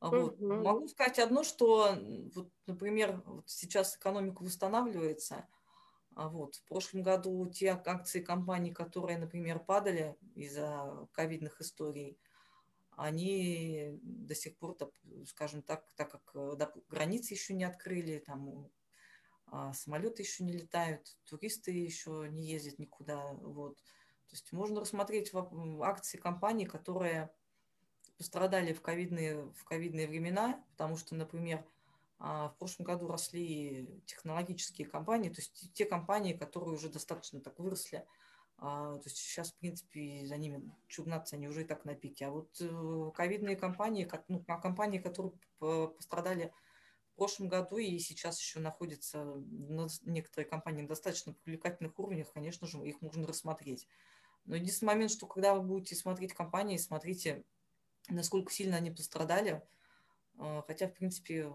Вот. 0.00 0.40
Угу. 0.40 0.54
Могу 0.54 0.88
сказать 0.88 1.20
одно, 1.20 1.44
что, 1.44 1.96
вот, 2.34 2.50
например, 2.66 3.22
вот 3.24 3.48
сейчас 3.48 3.96
экономика 3.96 4.42
восстанавливается. 4.42 5.46
А 6.18 6.28
вот, 6.28 6.56
в 6.56 6.64
прошлом 6.64 7.04
году 7.04 7.46
те 7.46 7.70
акции 7.70 8.20
компаний, 8.20 8.72
которые, 8.72 9.18
например, 9.18 9.60
падали 9.60 10.16
из-за 10.34 11.06
ковидных 11.12 11.60
историй, 11.60 12.18
они 12.96 14.00
до 14.02 14.34
сих 14.34 14.56
пор, 14.56 14.76
скажем 15.28 15.62
так, 15.62 15.86
так 15.94 16.10
как 16.10 16.22
э, 16.34 16.56
границы 16.88 17.34
еще 17.34 17.54
не 17.54 17.62
открыли, 17.62 18.18
там 18.18 18.68
а 19.46 19.72
самолеты 19.72 20.22
еще 20.22 20.42
не 20.42 20.52
летают, 20.54 21.16
туристы 21.24 21.70
еще 21.70 22.26
не 22.28 22.48
ездят 22.48 22.80
никуда. 22.80 23.34
Вот. 23.34 23.76
То 23.76 24.32
есть 24.32 24.50
можно 24.50 24.80
рассмотреть 24.80 25.30
акции 25.82 26.18
компаний, 26.18 26.66
которые 26.66 27.30
пострадали 28.16 28.72
в 28.72 28.82
ковидные, 28.82 29.52
в 29.52 29.62
ковидные 29.62 30.08
времена, 30.08 30.64
потому 30.72 30.96
что, 30.96 31.14
например, 31.14 31.64
в 32.18 32.54
прошлом 32.58 32.84
году 32.84 33.06
росли 33.06 34.02
технологические 34.06 34.88
компании, 34.88 35.28
то 35.30 35.40
есть 35.40 35.72
те 35.72 35.84
компании, 35.84 36.32
которые 36.32 36.74
уже 36.74 36.88
достаточно 36.88 37.40
так 37.40 37.58
выросли, 37.58 38.04
а, 38.56 38.96
то 38.96 39.02
есть 39.04 39.18
сейчас, 39.18 39.52
в 39.52 39.56
принципе, 39.56 40.26
за 40.26 40.36
ними 40.36 40.68
чугнаться 40.88 41.36
они 41.36 41.46
уже 41.46 41.62
и 41.62 41.64
так 41.64 41.84
на 41.84 41.94
пике. 41.94 42.26
А 42.26 42.30
вот 42.30 42.50
э, 42.60 43.10
ковидные 43.14 43.54
компании, 43.54 44.10
ну, 44.26 44.42
компании, 44.42 44.98
которые 44.98 45.32
пострадали 45.60 46.52
прошлом 47.18 47.48
году 47.48 47.76
и 47.78 47.98
сейчас 47.98 48.40
еще 48.40 48.60
находятся 48.60 49.34
некоторые 50.04 50.48
компании 50.48 50.82
на 50.82 50.88
достаточно 50.88 51.34
привлекательных 51.34 51.98
уровнях, 51.98 52.32
конечно 52.32 52.66
же, 52.66 52.78
их 52.78 53.02
можно 53.02 53.26
рассмотреть. 53.26 53.86
Но 54.44 54.54
единственный 54.54 54.90
момент, 54.90 55.10
что 55.10 55.26
когда 55.26 55.54
вы 55.54 55.62
будете 55.62 55.96
смотреть 55.96 56.32
компании, 56.32 56.76
смотрите, 56.78 57.44
насколько 58.08 58.52
сильно 58.52 58.76
они 58.76 58.92
пострадали. 58.92 59.62
А, 60.38 60.62
хотя, 60.62 60.86
в 60.86 60.94
принципе, 60.94 61.52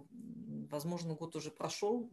возможно, 0.70 1.16
год 1.16 1.36
уже 1.36 1.52
прошел, 1.52 2.10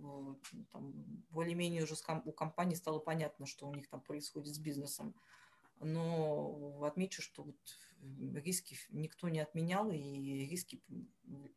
более-менее 1.31 1.83
уже 1.83 1.95
у 2.25 2.33
компании 2.33 2.75
стало 2.75 2.99
понятно, 3.01 3.47
что 3.47 3.69
у 3.69 3.75
них 3.75 3.89
там 3.89 4.01
происходит 4.01 4.55
с 4.55 4.59
бизнесом. 4.59 5.15
Но 5.81 6.85
отмечу, 6.85 7.23
что 7.23 7.43
вот 7.43 7.57
риски 8.35 8.77
никто 8.91 9.29
не 9.29 9.41
отменял, 9.41 9.91
и 9.91 10.47
риски 10.47 10.81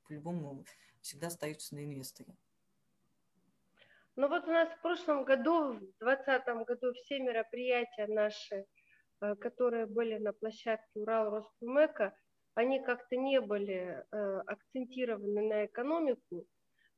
по-любому 0.07 0.65
всегда 1.01 1.27
остаются 1.27 1.75
на 1.75 1.83
инвесторе. 1.83 2.35
Ну 4.15 4.27
вот 4.27 4.47
у 4.47 4.51
нас 4.51 4.69
в 4.69 4.81
прошлом 4.81 5.25
году, 5.25 5.73
в 5.73 5.79
2020 5.99 6.67
году, 6.67 6.93
все 6.93 7.19
мероприятия 7.19 8.05
наши, 8.07 8.65
э, 9.21 9.35
которые 9.35 9.87
были 9.87 10.19
на 10.19 10.33
площадке 10.33 10.99
Урал 10.99 11.31
Роспромека, 11.31 12.15
они 12.55 12.83
как-то 12.83 13.15
не 13.15 13.41
были 13.41 14.03
э, 14.11 14.39
акцентированы 14.45 15.41
на 15.41 15.65
экономику, 15.65 16.45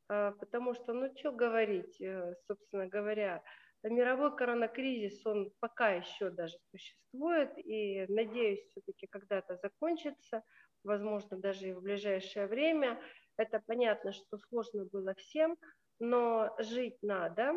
э, 0.10 0.34
потому 0.40 0.74
что, 0.74 0.94
ну 0.94 1.10
что 1.18 1.32
говорить, 1.32 2.02
собственно 2.48 2.88
говоря, 2.88 3.44
мировой 3.84 4.36
коронакризис, 4.36 5.26
он 5.26 5.52
пока 5.60 5.92
еще 5.92 6.30
даже 6.30 6.56
существует, 6.72 7.52
и, 7.58 8.06
надеюсь, 8.10 8.66
все-таки 8.72 9.08
когда-то 9.08 9.58
закончится, 9.58 10.44
возможно, 10.84 11.38
даже 11.38 11.70
и 11.70 11.74
в 11.74 11.82
ближайшее 11.82 12.48
время– 12.48 13.00
это 13.38 13.62
понятно, 13.66 14.14
что 14.14 14.38
сложно 14.38 14.86
было 14.86 15.14
всем, 15.16 15.58
но 16.00 16.56
жить 16.60 16.98
надо. 17.02 17.54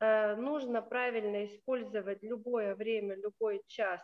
Э, 0.00 0.36
нужно 0.36 0.82
правильно 0.82 1.46
использовать 1.46 2.22
любое 2.22 2.74
время, 2.74 3.16
любой 3.16 3.62
час, 3.66 4.02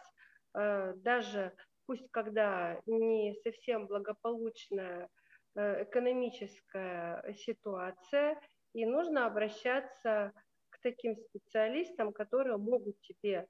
э, 0.55 0.95
даже 0.97 1.53
пусть 1.91 2.09
когда 2.13 2.81
не 2.87 3.35
совсем 3.43 3.89
благополучная 3.89 5.09
э, 5.57 5.83
экономическая 5.83 7.35
ситуация, 7.37 8.41
и 8.75 8.87
нужно 8.87 9.27
обращаться 9.27 10.33
к 10.69 10.79
таким 10.81 11.17
специалистам, 11.17 12.13
которые 12.13 12.59
могут 12.59 13.01
тебе 13.01 13.49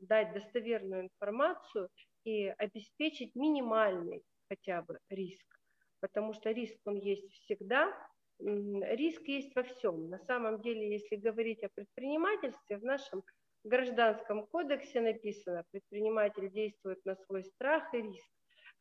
дать 0.00 0.32
достоверную 0.32 1.02
информацию 1.02 1.90
и 2.24 2.46
обеспечить 2.58 3.36
минимальный 3.36 4.24
хотя 4.48 4.80
бы 4.80 4.98
риск 5.10 5.54
потому 6.04 6.34
что 6.34 6.50
риск, 6.50 6.76
он 6.84 6.96
есть 6.96 7.32
всегда, 7.32 7.90
риск 8.38 9.22
есть 9.22 9.54
во 9.54 9.62
всем. 9.62 10.10
На 10.10 10.18
самом 10.18 10.60
деле, 10.60 10.92
если 10.92 11.16
говорить 11.16 11.64
о 11.64 11.70
предпринимательстве, 11.70 12.76
в 12.76 12.84
нашем 12.84 13.22
гражданском 13.64 14.46
кодексе 14.46 15.00
написано, 15.00 15.64
предприниматель 15.70 16.50
действует 16.50 17.04
на 17.04 17.16
свой 17.16 17.44
страх 17.44 17.92
и 17.94 18.02
риск. 18.02 18.30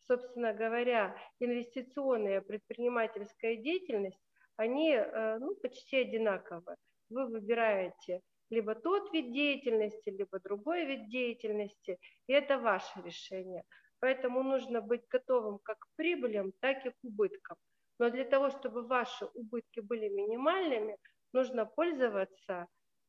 Собственно 0.01 0.53
говоря, 0.53 1.15
инвестиционная 1.39 2.41
предпринимательская 2.41 3.55
деятельность, 3.55 4.19
они 4.57 4.91
э, 4.91 5.37
ну, 5.39 5.55
почти 5.55 5.97
одинаковы. 5.97 6.75
Вы 7.09 7.27
выбираете 7.27 8.21
либо 8.49 8.75
тот 8.75 9.11
вид 9.13 9.31
деятельности, 9.31 10.09
либо 10.09 10.39
другой 10.39 10.85
вид 10.85 11.09
деятельности, 11.09 11.97
и 12.27 12.33
это 12.33 12.59
ваше 12.59 13.01
решение. 13.03 13.63
Поэтому 13.99 14.43
нужно 14.43 14.81
быть 14.81 15.07
готовым 15.09 15.59
как 15.59 15.79
к 15.79 15.87
прибылям, 15.95 16.51
так 16.59 16.85
и 16.85 16.89
к 16.89 16.95
убыткам. 17.03 17.57
Но 17.99 18.09
для 18.09 18.25
того, 18.25 18.49
чтобы 18.49 18.85
ваши 18.85 19.25
убытки 19.33 19.79
были 19.79 20.09
минимальными, 20.09 20.97
нужно 21.31 21.65
пользоваться 21.65 22.67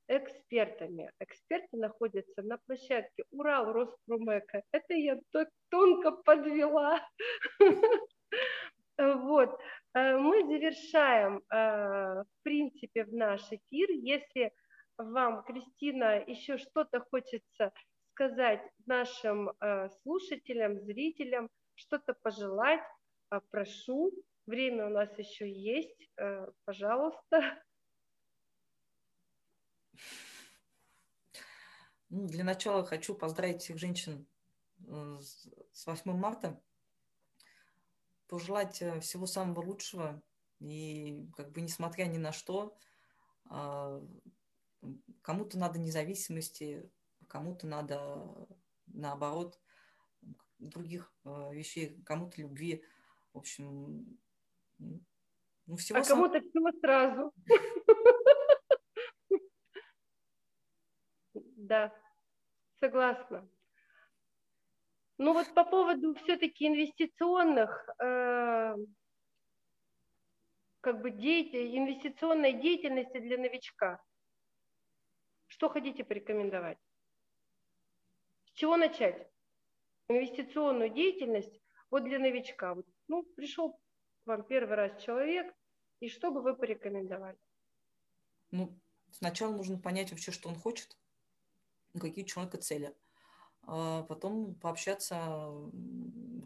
экспертами. 0.09 1.11
Эксперты 1.21 1.77
находятся 1.77 2.43
на 2.43 2.59
площадке 2.59 3.25
Урал 3.31 3.73
Роспромека. 3.73 4.63
Это 4.73 4.95
я 4.95 5.19
так 5.33 5.49
тонко 5.71 6.13
подвела. 6.13 7.01
Вот. 8.97 9.59
Э, 9.95 10.17
мы 10.17 10.45
завершаем, 10.47 11.43
э, 11.51 12.23
в 12.23 12.43
принципе, 12.43 13.05
в 13.05 13.13
наш 13.13 13.43
эфир. 13.51 13.91
Если 13.91 14.53
вам, 14.99 15.43
Кристина, 15.45 16.23
еще 16.27 16.59
что-то 16.59 17.05
хочется 17.11 17.73
сказать 18.13 18.63
нашим 18.87 19.51
э, 19.51 19.89
слушателям, 20.03 20.81
зрителям, 20.81 21.49
что-то 21.75 22.15
пожелать, 22.23 22.83
прошу. 23.51 24.13
Время 24.47 24.87
у 24.87 24.91
нас 24.91 25.19
еще 25.19 25.51
есть. 25.51 26.09
Пожалуйста. 26.65 27.59
Ну, 32.11 32.27
для 32.27 32.45
начала 32.45 32.85
хочу 32.85 33.15
поздравить 33.15 33.63
всех 33.63 33.79
женщин 33.79 34.27
э, 34.87 35.19
с 35.73 35.87
8 35.87 36.13
марта, 36.13 36.61
пожелать 38.29 38.81
э, 38.83 39.01
всего 39.01 39.27
самого 39.27 39.61
лучшего. 39.63 40.23
И 40.61 41.27
как 41.37 41.51
бы 41.53 41.61
несмотря 41.61 42.05
ни 42.05 42.19
на 42.19 42.33
что, 42.33 42.79
а, 43.47 44.01
кому-то 45.23 45.59
надо 45.59 45.79
независимости, 45.79 46.89
кому-то 47.29 47.67
надо 47.67 48.49
наоборот 48.87 49.61
других 50.59 51.13
э, 51.25 51.51
вещей, 51.53 52.01
кому-то 52.05 52.41
любви, 52.41 52.85
в 53.33 53.39
общем, 53.39 54.19
ну, 54.79 55.77
всего 55.77 55.99
а 55.99 56.05
кому-то 56.05 56.41
всего 56.41 56.71
сразу. 56.81 57.33
Да, 61.65 61.91
согласна. 62.79 63.49
Ну 65.17 65.33
вот 65.33 65.55
по 65.55 65.65
поводу 65.65 66.15
все-таки 66.15 66.67
инвестиционных, 66.67 67.89
э, 67.99 68.77
как 70.83 71.01
бы 71.01 71.11
деятель, 71.11 71.75
инвестиционной 71.79 72.53
деятельности 72.53 73.19
для 73.19 73.39
новичка. 73.39 74.03
Что 75.47 75.71
хотите 75.71 76.05
порекомендовать? 76.05 76.79
С 78.45 78.51
чего 78.53 78.77
начать? 78.77 79.27
Инвестиционную 80.09 80.91
деятельность 80.91 81.63
вот 81.91 82.05
для 82.05 82.19
новичка. 82.19 82.75
Вот, 82.75 82.87
ну, 83.09 83.23
пришел 83.37 83.81
вам 84.27 84.45
первый 84.45 84.75
раз 84.75 85.03
человек, 85.03 85.55
и 86.01 86.11
что 86.11 86.31
бы 86.31 86.43
вы 86.43 86.55
порекомендовали? 86.55 87.39
Ну, 88.51 88.79
сначала 89.13 89.57
нужно 89.57 89.79
понять 89.79 90.11
вообще, 90.11 90.31
что 90.31 90.51
он 90.51 90.57
хочет 90.57 90.99
какие 92.01 92.25
у 92.25 92.29
человека 92.29 92.59
цели. 92.59 92.95
А 93.63 94.03
потом 94.03 94.55
пообщаться, 94.57 95.51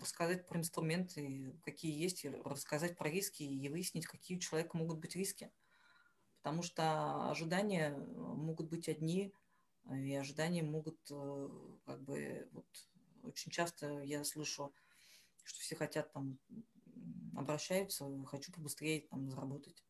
рассказать 0.01 0.47
про 0.47 0.59
инструменты, 0.59 1.55
какие 1.65 2.01
есть, 2.01 2.25
рассказать 2.45 2.97
про 2.97 3.11
риски 3.11 3.43
и 3.43 3.69
выяснить, 3.69 4.07
какие 4.07 4.37
у 4.37 4.41
человека 4.41 4.77
могут 4.77 4.99
быть 4.99 5.17
риски. 5.17 5.51
Потому 6.43 6.63
что 6.63 7.29
ожидания 7.31 7.97
могут 7.97 8.69
быть 8.69 8.89
одни, 8.89 9.33
и 9.91 10.15
ожидания 10.15 10.63
могут 10.63 10.99
э, 11.11 11.49
как 11.87 12.03
бы 12.03 12.49
вот, 12.53 12.67
очень 13.23 13.51
часто 13.51 14.01
я 14.03 14.23
слышу, 14.23 14.73
что 15.45 15.61
все 15.61 15.75
хотят 15.75 16.13
там 16.13 16.39
обращаются, 17.35 18.05
хочу 18.27 18.53
побыстрее 18.53 19.01
там 19.09 19.29
заработать. 19.31 19.83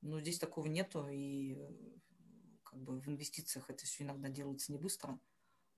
Но 0.00 0.20
здесь 0.20 0.38
такого 0.38 0.66
нету, 0.66 1.08
и 1.08 1.56
как 2.72 2.80
бы 2.80 2.98
в 2.98 3.08
инвестициях 3.08 3.68
это 3.68 3.84
все 3.84 4.04
иногда 4.04 4.30
делается 4.30 4.72
не 4.72 4.78
быстро. 4.78 5.20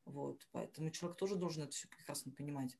Вот, 0.04 0.46
поэтому 0.52 0.90
человек 0.90 1.18
тоже 1.18 1.34
должен 1.34 1.64
это 1.64 1.72
все 1.72 1.88
прекрасно 1.88 2.30
понимать. 2.30 2.78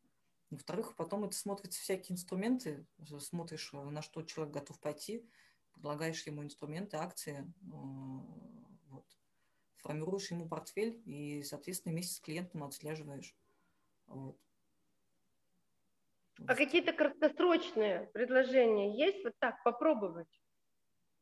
Во-вторых, 0.51 0.95
потом 0.95 1.25
это 1.25 1.37
смотрится 1.37 1.81
всякие 1.81 2.15
инструменты, 2.15 2.87
смотришь, 3.19 3.73
на 3.73 4.03
что 4.03 4.23
человек 4.23 4.55
готов 4.55 4.79
пойти, 4.79 5.29
предлагаешь 5.73 6.25
ему 6.27 6.45
инструменты, 6.45 6.97
акции, 6.97 7.41
э, 7.41 7.45
вот, 8.91 9.07
формируешь 9.79 10.31
ему 10.31 10.49
портфель 10.49 11.03
и, 11.07 11.43
соответственно, 11.43 11.95
вместе 11.95 12.15
с 12.15 12.21
клиентом 12.21 12.63
отслеживаешь. 12.63 13.35
Вот. 14.07 14.39
А 16.47 16.55
какие-то 16.55 16.93
краткосрочные 16.93 18.11
предложения 18.13 18.97
есть? 18.97 19.25
Вот 19.25 19.35
так 19.41 19.61
попробовать? 19.65 20.29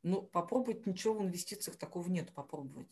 Ну, 0.03 0.23
попробовать 0.23 0.87
ничего 0.87 1.15
в 1.15 1.23
инвестициях 1.23 1.77
такого 1.77 2.09
нет, 2.09 2.33
попробовать. 2.33 2.89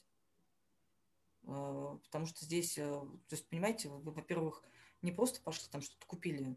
А, 1.47 1.99
потому 2.05 2.27
что 2.27 2.45
здесь, 2.45 2.79
э, 2.79 2.83
то 2.83 3.33
есть, 3.33 3.49
понимаете, 3.49 3.89
вы, 3.89 4.13
во-первых, 4.13 4.63
не 5.03 5.13
просто 5.13 5.41
пошли 5.41 5.69
там 5.71 5.81
что-то 5.81 6.07
купили, 6.07 6.57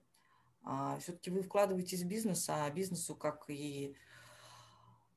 а 0.63 0.99
все-таки 0.99 1.31
вы 1.31 1.41
вкладываетесь 1.41 2.03
в 2.03 2.07
бизнес, 2.07 2.47
а 2.49 2.69
бизнесу, 2.69 3.15
как 3.15 3.45
и 3.49 3.95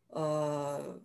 а, 0.08 0.98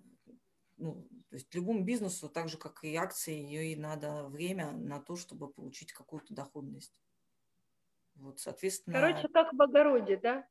ну, 0.77 1.07
то 1.29 1.35
есть 1.35 1.53
любому 1.55 1.83
бизнесу, 1.83 2.27
так 2.29 2.49
же, 2.49 2.57
как 2.57 2.83
и 2.83 2.95
акции, 2.95 3.33
ей 3.33 3.75
надо 3.75 4.25
время 4.27 4.71
на 4.71 4.99
то, 4.99 5.15
чтобы 5.15 5.47
получить 5.47 5.93
какую-то 5.93 6.33
доходность. 6.33 6.99
Вот, 8.15 8.39
соответственно... 8.39 8.99
Короче, 8.99 9.27
как 9.29 9.53
в 9.53 9.61
огороде, 9.61 10.17
да? 10.17 10.47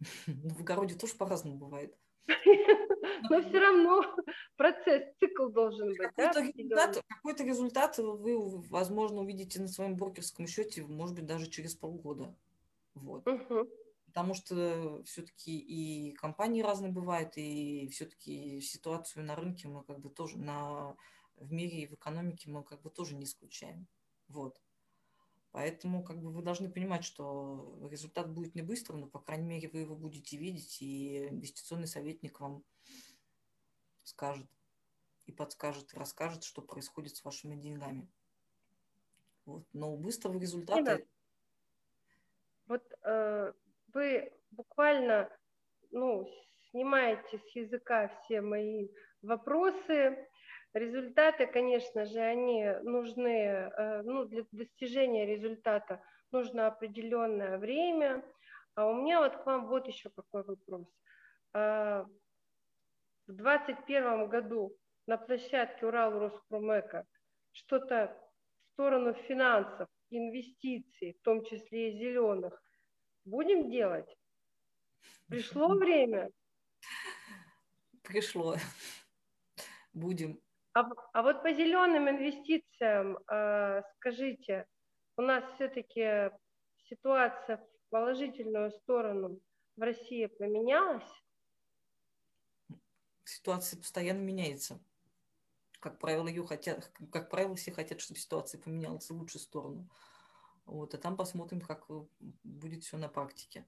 Ну, 0.26 0.48
в 0.50 0.60
огороде 0.60 0.94
тоже 0.94 1.14
по-разному 1.14 1.56
бывает. 1.56 1.96
Но 3.30 3.42
все 3.42 3.58
равно 3.58 4.02
процесс, 4.56 5.02
цикл 5.18 5.48
должен 5.48 5.88
быть. 5.88 5.98
Какой-то, 5.98 6.40
да? 6.40 6.46
результат, 6.46 7.02
какой-то 7.08 7.44
результат 7.44 7.98
вы, 7.98 8.60
возможно, 8.68 9.20
увидите 9.20 9.60
на 9.60 9.68
своем 9.68 9.96
брокерском 9.96 10.46
счете, 10.46 10.84
может 10.84 11.14
быть, 11.16 11.26
даже 11.26 11.48
через 11.48 11.74
полгода. 11.74 12.34
Вот. 12.94 13.26
Угу. 13.26 13.68
Потому 14.06 14.34
что 14.34 15.02
все-таки 15.04 15.58
и 15.58 16.12
компании 16.14 16.62
разные 16.62 16.90
бывают, 16.90 17.32
и 17.36 17.88
все-таки 17.88 18.60
ситуацию 18.60 19.24
на 19.24 19.36
рынке 19.36 19.68
мы 19.68 19.84
как 19.84 20.00
бы 20.00 20.08
тоже 20.08 20.38
на, 20.38 20.96
в 21.36 21.52
мире 21.52 21.82
и 21.82 21.86
в 21.86 21.94
экономике 21.94 22.50
мы 22.50 22.64
как 22.64 22.80
бы 22.80 22.90
тоже 22.90 23.14
не 23.14 23.24
исключаем. 23.24 23.86
Вот. 24.28 24.58
Поэтому 25.56 26.04
как 26.04 26.20
бы 26.20 26.30
вы 26.30 26.42
должны 26.42 26.70
понимать, 26.70 27.02
что 27.02 27.88
результат 27.90 28.30
будет 28.30 28.54
не 28.54 28.60
быстро, 28.60 28.94
но, 28.94 29.06
по 29.06 29.20
крайней 29.20 29.46
мере, 29.46 29.70
вы 29.70 29.78
его 29.78 29.96
будете 29.96 30.36
видеть, 30.36 30.82
и 30.82 31.28
инвестиционный 31.28 31.86
советник 31.86 32.40
вам 32.40 32.62
скажет 34.02 34.46
и 35.24 35.32
подскажет, 35.32 35.94
и 35.94 35.98
расскажет, 35.98 36.44
что 36.44 36.60
происходит 36.60 37.16
с 37.16 37.24
вашими 37.24 37.56
деньгами. 37.56 38.06
Вот. 39.46 39.66
Но 39.72 39.96
быстрого 39.96 40.38
результата... 40.38 41.00
Вот 42.66 42.84
э, 43.04 43.54
вы 43.94 44.32
буквально 44.50 45.30
ну, 45.90 46.30
снимаете 46.68 47.38
с 47.38 47.56
языка 47.56 48.08
все 48.08 48.42
мои 48.42 48.90
вопросы, 49.22 50.28
Результаты, 50.76 51.46
конечно 51.46 52.04
же, 52.04 52.20
они 52.20 52.66
нужны, 52.82 53.28
э, 53.28 54.02
ну, 54.02 54.26
для 54.26 54.44
достижения 54.52 55.24
результата 55.24 56.02
нужно 56.30 56.66
определенное 56.66 57.56
время. 57.56 58.22
А 58.74 58.86
у 58.86 58.94
меня 59.00 59.20
вот 59.20 59.38
к 59.38 59.46
вам 59.46 59.68
вот 59.68 59.88
еще 59.88 60.10
какой 60.10 60.44
вопрос. 60.44 60.86
А, 61.54 62.04
в 63.26 63.32
2021 63.32 64.28
году 64.28 64.76
на 65.06 65.16
площадке 65.16 65.86
Урал 65.86 66.18
Роспромека 66.18 67.06
что-то 67.52 68.14
в 68.58 68.72
сторону 68.74 69.14
финансов, 69.14 69.88
инвестиций, 70.10 71.16
в 71.18 71.22
том 71.22 71.42
числе 71.46 71.88
и 71.88 71.98
зеленых, 71.98 72.62
будем 73.24 73.70
делать? 73.70 74.14
Пришло 75.26 75.68
время? 75.68 76.30
Пришло. 78.02 78.56
Будем. 79.94 80.38
А, 80.76 80.86
а 81.14 81.22
вот 81.22 81.42
по 81.42 81.50
зеленым 81.54 82.10
инвестициям, 82.10 83.16
э, 83.30 83.82
скажите, 83.94 84.66
у 85.16 85.22
нас 85.22 85.42
все-таки 85.54 86.30
ситуация 86.90 87.56
в 87.56 87.88
положительную 87.88 88.70
сторону 88.72 89.40
в 89.76 89.80
России 89.80 90.26
поменялась? 90.26 91.10
Ситуация 93.24 93.78
постоянно 93.78 94.20
меняется. 94.20 94.78
Как 95.80 95.98
правило, 95.98 96.28
ее 96.28 96.46
хотят, 96.46 96.92
как 97.10 97.30
правило, 97.30 97.56
все 97.56 97.72
хотят, 97.72 98.02
чтобы 98.02 98.20
ситуация 98.20 98.60
поменялась 98.60 99.08
в 99.08 99.14
лучшую 99.16 99.40
сторону. 99.40 99.88
Вот, 100.66 100.92
а 100.92 100.98
там 100.98 101.16
посмотрим, 101.16 101.62
как 101.62 101.86
будет 102.44 102.84
все 102.84 102.98
на 102.98 103.08
практике. 103.08 103.64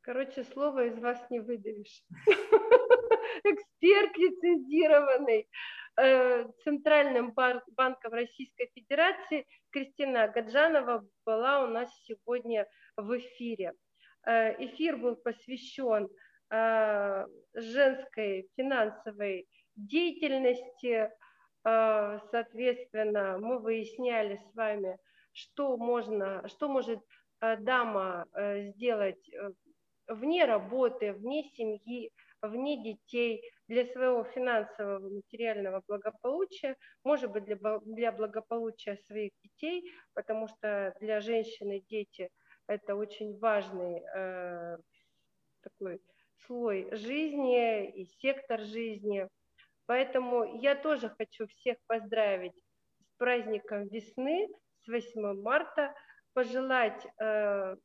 Короче, 0.00 0.42
слово 0.42 0.86
из 0.86 0.98
вас 0.98 1.24
не 1.30 1.38
выдавишь. 1.38 2.04
эксперт 3.44 4.16
лицензированный 4.16 5.48
э, 5.96 6.46
Центральным 6.64 7.32
банком 7.32 8.12
Российской 8.12 8.70
Федерации 8.74 9.46
Кристина 9.70 10.28
Гаджанова 10.28 11.06
была 11.24 11.64
у 11.64 11.66
нас 11.66 11.90
сегодня 12.04 12.66
в 12.96 13.16
эфире. 13.18 13.74
Э, 14.26 14.54
эфир 14.64 14.96
был 14.96 15.16
посвящен 15.16 16.08
женской 17.54 18.46
финансовой 18.56 19.48
деятельности, 19.74 21.10
соответственно, 21.64 23.38
мы 23.38 23.58
выясняли 23.58 24.36
с 24.36 24.54
вами, 24.54 24.98
что 25.32 25.78
можно, 25.78 26.46
что 26.48 26.68
может 26.68 27.00
дама 27.40 28.26
сделать 28.36 29.30
вне 30.08 30.44
работы, 30.44 31.12
вне 31.12 31.44
семьи, 31.56 32.12
вне 32.42 32.82
детей, 32.82 33.42
для 33.68 33.86
своего 33.86 34.24
финансового 34.24 35.08
материального 35.08 35.82
благополучия, 35.86 36.76
может 37.04 37.30
быть, 37.30 37.44
для, 37.44 37.56
для 37.86 38.12
благополучия 38.12 38.96
своих 39.06 39.32
детей, 39.42 39.90
потому 40.14 40.48
что 40.48 40.94
для 41.00 41.20
женщины 41.20 41.82
дети– 41.88 42.28
это 42.66 42.96
очень 42.96 43.38
важный 43.38 44.02
э, 44.14 44.76
такой 45.62 46.02
слой 46.46 46.88
жизни 46.92 47.90
и 47.90 48.04
сектор 48.20 48.60
жизни. 48.60 49.28
Поэтому 49.86 50.60
я 50.60 50.74
тоже 50.74 51.08
хочу 51.16 51.46
всех 51.46 51.78
поздравить 51.86 52.56
с 53.00 53.16
праздником 53.16 53.88
весны, 53.88 54.48
с 54.84 54.88
8 54.88 55.40
марта, 55.40 55.94
пожелать 56.34 57.06
э, 57.18 57.76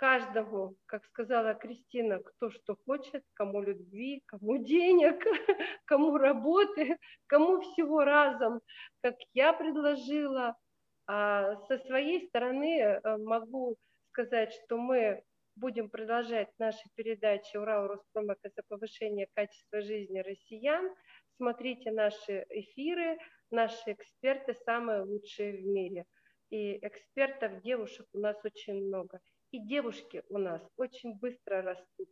каждому, 0.00 0.76
как 0.86 1.04
сказала 1.04 1.52
Кристина, 1.52 2.20
кто 2.20 2.50
что 2.50 2.74
хочет, 2.86 3.22
кому 3.34 3.60
любви, 3.60 4.22
кому 4.24 4.56
денег, 4.56 5.22
кому 5.84 6.16
работы, 6.16 6.96
кому 7.26 7.60
всего 7.60 8.02
разом, 8.02 8.62
как 9.02 9.16
я 9.34 9.52
предложила. 9.52 10.56
А 11.06 11.56
со 11.66 11.76
своей 11.76 12.26
стороны 12.28 12.80
э, 12.80 13.16
могу 13.18 13.76
сказать, 14.08 14.54
что 14.64 14.78
мы 14.78 15.22
будем 15.54 15.90
продолжать 15.90 16.48
наши 16.58 16.88
передачи 16.94 17.58
«Урал 17.58 17.88
Роспромека» 17.88 18.48
за 18.56 18.62
повышение 18.68 19.28
качества 19.34 19.82
жизни 19.82 20.20
россиян. 20.20 20.94
Смотрите 21.36 21.92
наши 21.92 22.46
эфиры, 22.48 23.18
наши 23.50 23.92
эксперты 23.92 24.54
самые 24.64 25.02
лучшие 25.02 25.58
в 25.58 25.66
мире. 25.66 26.06
И 26.48 26.78
экспертов, 26.86 27.60
девушек 27.60 28.06
у 28.14 28.18
нас 28.18 28.42
очень 28.44 28.86
много 28.86 29.20
и 29.50 29.58
девушки 29.58 30.22
у 30.28 30.38
нас 30.38 30.62
очень 30.76 31.14
быстро 31.18 31.62
растут. 31.62 32.08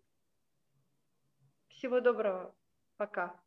Всего 1.69 2.01
доброго. 2.01 2.55
Пока. 2.97 3.41